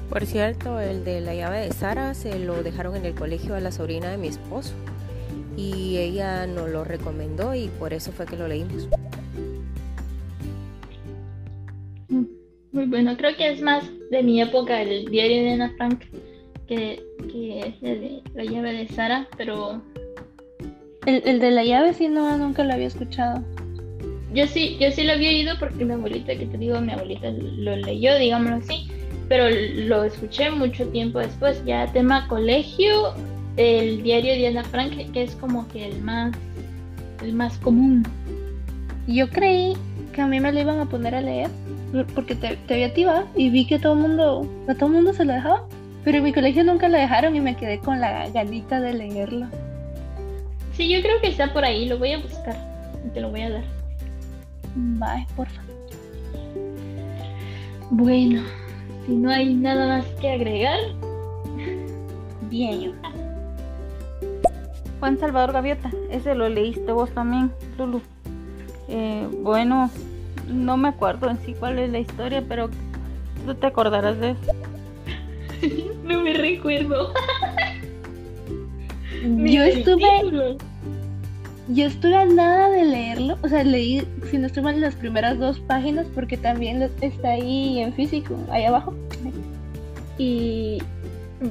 [0.09, 3.59] Por cierto, el de la llave de Sara se lo dejaron en el colegio a
[3.59, 4.73] la sobrina de mi esposo
[5.59, 8.87] y ella nos lo recomendó y por eso fue que lo leímos.
[12.71, 16.05] Muy bueno, creo que es más de mi época el diario de Ana Frank
[16.67, 19.81] que, que es el de la llave de Sara, pero...
[21.05, 23.43] El, el de la llave sí, no, nunca lo había escuchado.
[24.33, 27.31] Yo sí, yo sí lo había oído porque mi abuelita, que te digo, mi abuelita
[27.31, 28.87] lo leyó, digámoslo así,
[29.27, 33.15] pero lo escuché mucho tiempo después, ya tema colegio,
[33.59, 36.35] el diario de Ana Frank, que es como que el más,
[37.21, 38.03] el más común.
[39.07, 39.75] Yo creí
[40.13, 41.49] que a mí me lo iban a poner a leer
[42.15, 45.13] porque te, te vi activa y vi que todo el mundo, a todo el mundo
[45.13, 45.67] se lo dejaba,
[46.03, 49.47] pero en mi colegio nunca lo dejaron y me quedé con la ganita de leerlo.
[50.73, 52.69] Sí, yo creo que está por ahí, lo voy a buscar
[53.13, 53.63] te lo voy a dar.
[54.75, 55.61] Bye, porfa.
[57.91, 58.43] Bueno,
[59.05, 60.79] si no hay nada más que agregar,
[62.49, 62.91] bien yo.
[64.99, 68.01] Juan Salvador Gaviota, ese lo leíste vos también, Lulu.
[68.89, 69.89] Eh, bueno,
[70.47, 72.69] no me acuerdo en sí cuál es la historia, pero
[73.45, 74.51] tú te acordarás de eso.
[76.03, 77.13] no me recuerdo.
[79.23, 80.57] yo estuve.
[81.69, 85.37] Yo estuve a nada de leerlo, o sea, leí, si no estuve en las primeras
[85.37, 88.95] dos páginas, porque también está ahí en físico, ahí abajo.
[90.17, 90.79] Y.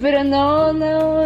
[0.01, 1.22] Pero no, no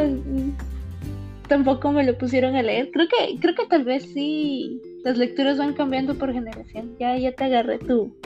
[1.52, 2.90] tampoco me lo pusieron a leer.
[2.90, 4.80] Creo que, creo que tal vez sí.
[5.04, 6.96] Las lecturas van cambiando por generación.
[6.98, 8.16] Ya, ya te agarré tú.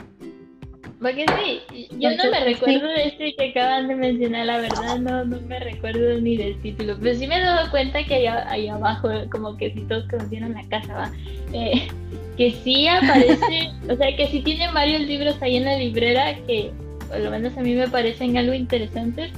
[1.01, 5.25] Porque sí, yo no me recuerdo de este que acaban de mencionar, la verdad no,
[5.25, 8.67] no me recuerdo ni del título, pero sí me he dado cuenta que allá, ahí
[8.67, 11.11] abajo, como que si todos conocieron la casa, va,
[11.53, 11.87] eh,
[12.35, 16.71] que sí aparece, o sea, que sí tiene varios libros ahí en la librera que,
[17.09, 19.31] por lo menos a mí me parecen algo interesantes,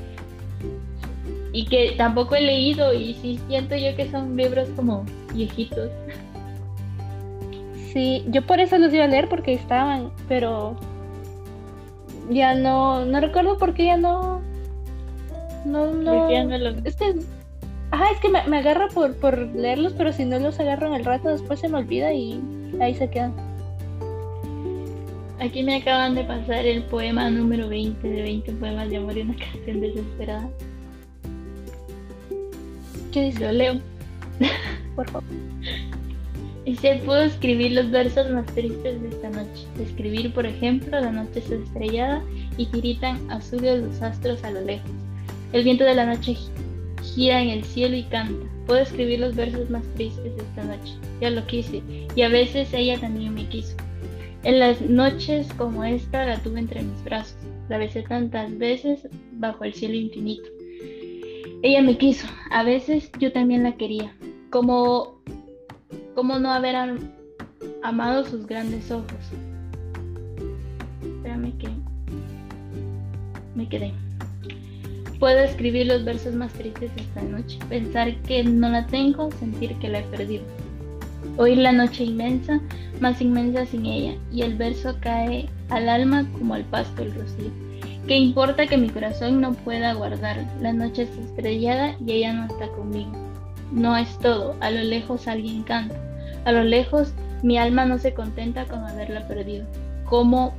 [1.51, 5.89] y que tampoco he leído y sí siento yo que son libros como viejitos.
[7.91, 10.75] Sí, yo por eso los iba a leer porque estaban, pero
[12.29, 14.41] ya no, no recuerdo por qué ya no,
[15.65, 16.29] no, no.
[16.29, 17.15] Es que,
[17.91, 20.93] ajá, es que me, me agarra por, por leerlos, pero si no los agarro en
[20.93, 22.39] el rato después se me olvida y
[22.79, 23.33] ahí se quedan.
[25.39, 29.21] Aquí me acaban de pasar el poema número 20 de 20 poemas de amor y
[29.21, 30.49] una canción desesperada.
[33.11, 33.39] ¿Qué dice?
[33.39, 33.79] Lo leo.
[34.95, 35.23] Por favor.
[36.65, 39.65] Y se pudo escribir los versos más tristes de esta noche.
[39.81, 42.21] Escribir, por ejemplo, la noche está estrellada
[42.57, 44.91] y tiritan azules los astros a lo lejos.
[45.51, 46.37] El viento de la noche
[47.01, 48.45] gira en el cielo y canta.
[48.67, 50.93] Puedo escribir los versos más tristes de esta noche.
[51.21, 51.81] Ya lo quise.
[52.15, 53.75] Y a veces ella también me quiso.
[54.43, 57.35] En las noches como esta la tuve entre mis brazos.
[57.67, 60.58] La besé tantas veces bajo el cielo infinito.
[61.61, 64.15] Ella me quiso, a veces yo también la quería.
[64.49, 65.21] Como,
[66.15, 66.75] como no haber
[67.83, 69.07] amado sus grandes ojos.
[71.03, 71.67] Espérame que
[73.55, 73.93] me quedé.
[75.19, 79.89] Puedo escribir los versos más tristes esta noche, pensar que no la tengo, sentir que
[79.89, 80.45] la he perdido.
[81.35, 82.61] Oír la noche inmensa,
[83.01, 87.68] más inmensa sin ella, y el verso cae al alma como al pasto el rocío.
[88.07, 90.45] ¿Qué importa que mi corazón no pueda guardar?
[90.61, 93.11] La noche está estrellada y ella no está conmigo.
[93.71, 95.95] No es todo, a lo lejos alguien canta.
[96.45, 99.65] A lo lejos mi alma no se contenta con haberla perdido.
[100.05, 100.53] ¿Cómo,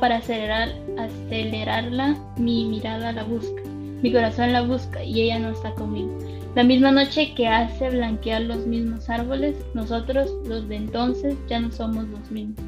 [0.00, 3.62] para acelerar, acelerarla, mi mirada la busca,
[4.02, 6.16] mi corazón la busca y ella no está conmigo.
[6.54, 11.70] La misma noche que hace blanquear los mismos árboles, nosotros, los de entonces, ya no
[11.70, 12.60] somos los mismos.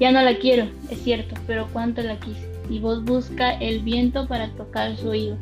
[0.00, 2.49] Ya no la quiero, es cierto, pero cuánto la quise.
[2.70, 5.36] Y vos busca el viento para tocar su oído.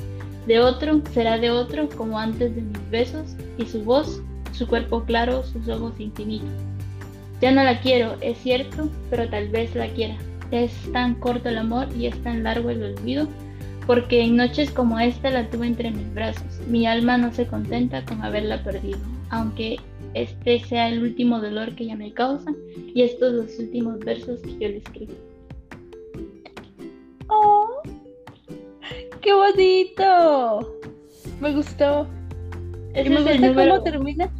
[0.46, 4.22] De otro, será de otro, como antes de mis besos, y su voz,
[4.52, 6.48] su cuerpo claro, sus ojos infinitos.
[7.40, 10.16] Ya no la quiero, es cierto, pero tal vez la quiera.
[10.50, 13.28] Es tan corto el amor y es tan largo el olvido,
[13.86, 16.60] porque en noches como esta la tuve entre mis brazos.
[16.66, 18.98] Mi alma no se contenta con haberla perdido,
[19.30, 19.76] aunque
[20.14, 22.50] este sea el último dolor que ella me causa
[22.94, 25.27] y estos los últimos versos que yo le escribo.
[27.28, 27.82] ¡Oh!
[29.20, 30.80] ¡Qué bonito!
[31.40, 32.06] Me gustó.
[32.94, 34.30] y me gusta cómo termina.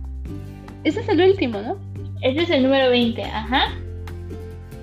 [0.84, 1.76] Ese es el último, ¿no?
[2.22, 3.72] Ese es el número 20, ajá.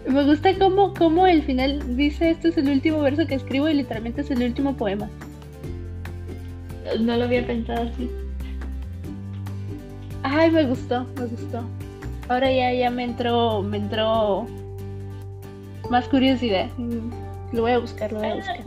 [0.07, 3.73] Me gusta cómo, cómo el final dice esto es el último verso que escribo y
[3.73, 5.09] literalmente es el último poema.
[6.99, 8.09] No lo había pensado así.
[10.21, 11.63] Ay, me gustó, me gustó.
[12.29, 14.45] Ahora ya, ya me entró, me entró
[15.89, 16.69] más curiosidad.
[17.51, 18.59] Lo voy a buscar, lo voy a buscar.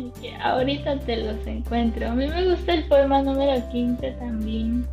[0.43, 2.09] ahorita te los encuentro.
[2.09, 4.87] A mí me gusta el poema número 15 también.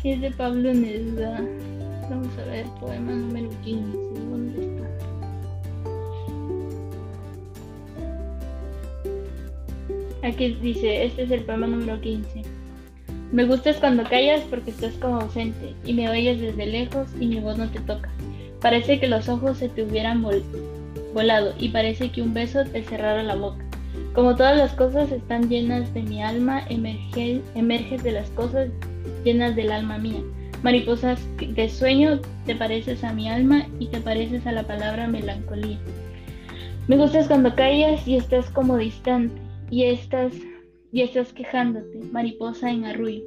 [0.00, 1.40] Sí, es de Pablo Neruda.
[2.08, 3.98] Vamos a ver, poema número 15.
[4.30, 4.86] ¿Dónde está?
[10.26, 12.42] Aquí dice, este es el poema número 15.
[13.32, 17.40] Me gustas cuando callas porque estás como ausente y me oyes desde lejos y mi
[17.40, 18.08] voz no te toca.
[18.60, 20.22] Parece que los ojos se te hubieran
[21.58, 23.64] y parece que un beso te cerrara la boca.
[24.14, 28.68] Como todas las cosas están llenas de mi alma, emerge, emerges de las cosas
[29.24, 30.20] llenas del alma mía.
[30.62, 35.78] Mariposas de sueño, te pareces a mi alma y te pareces a la palabra melancolía.
[36.86, 39.40] Me gustas cuando callas y estás como distante
[39.70, 40.32] y estás
[40.92, 43.24] y estás quejándote, mariposa en arrullo,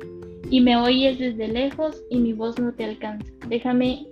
[0.50, 3.32] y me oyes desde lejos y mi voz no te alcanza.
[3.48, 4.08] Déjame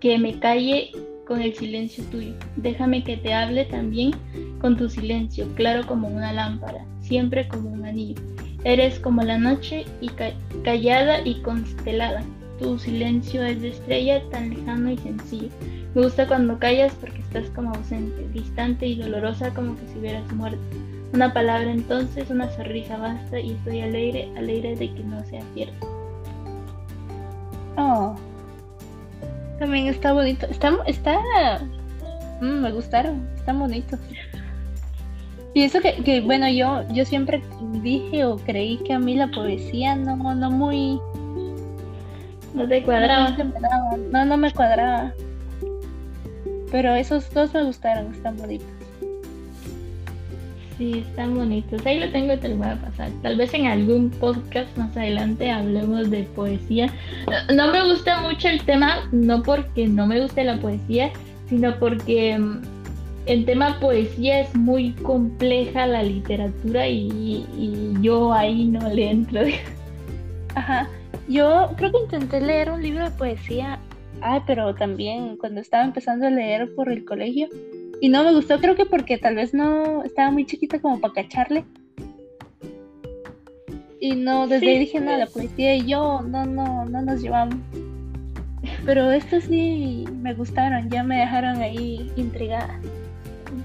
[0.00, 0.90] que me calle
[1.26, 2.34] con el silencio tuyo.
[2.56, 4.12] Déjame que te hable también
[4.60, 8.20] con tu silencio, claro como una lámpara, siempre como un anillo.
[8.64, 10.10] Eres como la noche y
[10.62, 12.22] callada y constelada.
[12.58, 15.48] Tu silencio es de estrella tan lejano y sencillo.
[15.94, 20.32] Me gusta cuando callas porque estás como ausente, distante y dolorosa como que si hubieras
[20.32, 20.58] muerto.
[21.12, 25.86] Una palabra entonces, una sonrisa basta y estoy alegre, alegre de que no sea cierto.
[27.76, 28.16] Oh.
[29.64, 30.44] También está bonito.
[30.50, 31.18] Está, está,
[32.42, 33.26] mm, me gustaron.
[33.34, 33.98] Están bonitos.
[35.54, 37.42] Pienso que, que, bueno, yo, yo siempre
[37.80, 41.00] dije o creí que a mí la poesía no, no muy...
[42.52, 43.34] No te cuadraba.
[44.10, 45.14] No, no me cuadraba.
[46.70, 48.68] Pero esos dos me gustaron, están bonitos.
[50.76, 51.86] Sí, están bonitos.
[51.86, 53.08] Ahí lo tengo y te lo voy a pasar.
[53.22, 56.92] Tal vez en algún podcast más adelante hablemos de poesía.
[57.54, 61.12] No me gusta mucho el tema, no porque no me guste la poesía,
[61.48, 62.62] sino porque mm,
[63.26, 67.46] en tema poesía es muy compleja la literatura y,
[68.00, 69.42] yo ahí no le entro.
[70.56, 70.88] Ajá.
[71.28, 73.78] Yo creo que intenté leer un libro de poesía,
[74.22, 77.48] ah, pero también cuando estaba empezando a leer por el colegio
[78.00, 81.14] y no me gustó, creo que porque tal vez no estaba muy chiquita como para
[81.14, 81.64] cacharle.
[84.00, 87.56] Y no, desde ahí dije, no, la poesía y yo no, no, no nos llevamos.
[88.84, 92.78] Pero estos sí me gustaron, ya me dejaron ahí intrigada.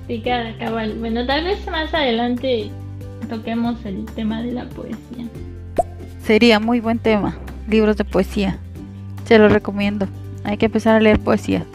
[0.07, 0.95] Sí, cabal.
[0.99, 2.69] Bueno, tal vez más adelante
[3.29, 5.27] toquemos el tema de la poesía.
[6.23, 7.37] Sería muy buen tema,
[7.67, 8.57] libros de poesía.
[9.25, 10.07] Se los recomiendo.
[10.43, 11.65] Hay que empezar a leer poesía.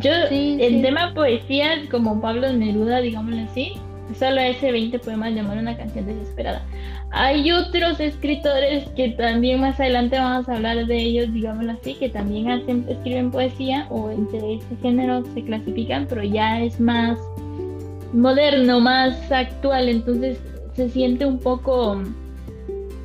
[0.00, 3.72] Yo, el tema poesía, como Pablo Neruda, digámoslo así,
[4.18, 6.64] solo ese 20 poemas llamaron una canción desesperada.
[7.10, 12.08] Hay otros escritores que también más adelante vamos a hablar de ellos, digámoslo así, que
[12.10, 17.18] también hacen, escriben poesía o entre este género se clasifican, pero ya es más
[18.12, 20.38] moderno, más actual, entonces
[20.74, 22.02] se siente un poco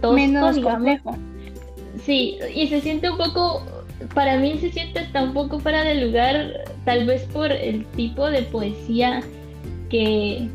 [0.01, 1.15] tosco, menos complejo.
[2.03, 3.63] Sí, y se siente un poco,
[4.13, 8.29] para mí se siente hasta un poco fuera de lugar, tal vez por el tipo
[8.29, 9.21] de poesía
[9.89, 10.47] que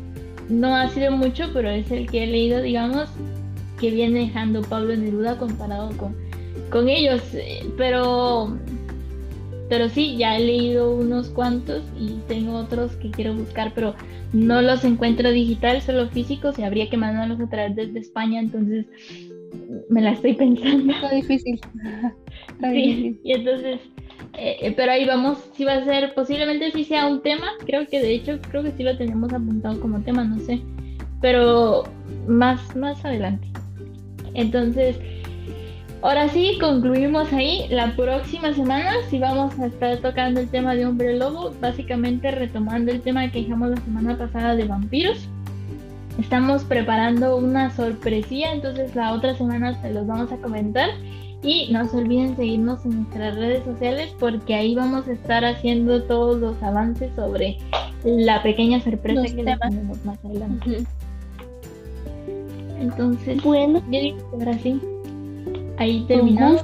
[0.49, 3.09] no ha sido mucho, pero es el que he leído, digamos,
[3.79, 6.15] que viene dejando Pablo Neruda comparado con,
[6.69, 7.21] con ellos.
[7.77, 8.57] Pero,
[9.69, 13.95] pero sí, ya he leído unos cuantos y tengo otros que quiero buscar, pero
[14.33, 18.85] no los encuentro digital, solo físicos y habría que mandarlos a través desde España, entonces
[19.89, 20.93] me la estoy pensando.
[20.93, 21.59] Está difícil.
[22.61, 23.79] sí, y entonces
[24.37, 27.85] Eh, eh, pero ahí vamos, si va a ser, posiblemente si sea un tema, creo
[27.87, 30.61] que de hecho, creo que sí lo tenemos apuntado como tema, no sé,
[31.21, 31.83] pero
[32.27, 33.47] más, más adelante.
[34.33, 34.97] Entonces,
[36.01, 37.65] ahora sí, concluimos ahí.
[37.69, 42.91] La próxima semana sí vamos a estar tocando el tema de hombre lobo, básicamente retomando
[42.91, 45.27] el tema que dejamos la semana pasada de vampiros.
[46.19, 50.89] Estamos preparando una sorpresía, entonces la otra semana se los vamos a comentar.
[51.41, 56.03] Y no se olviden seguirnos en nuestras redes sociales porque ahí vamos a estar haciendo
[56.03, 57.57] todos los avances sobre
[58.03, 60.85] la pequeña sorpresa que les tenemos más adelante.
[62.77, 64.81] Entonces, Bueno, yo digo que ahora sí.
[65.77, 66.63] Ahí terminamos.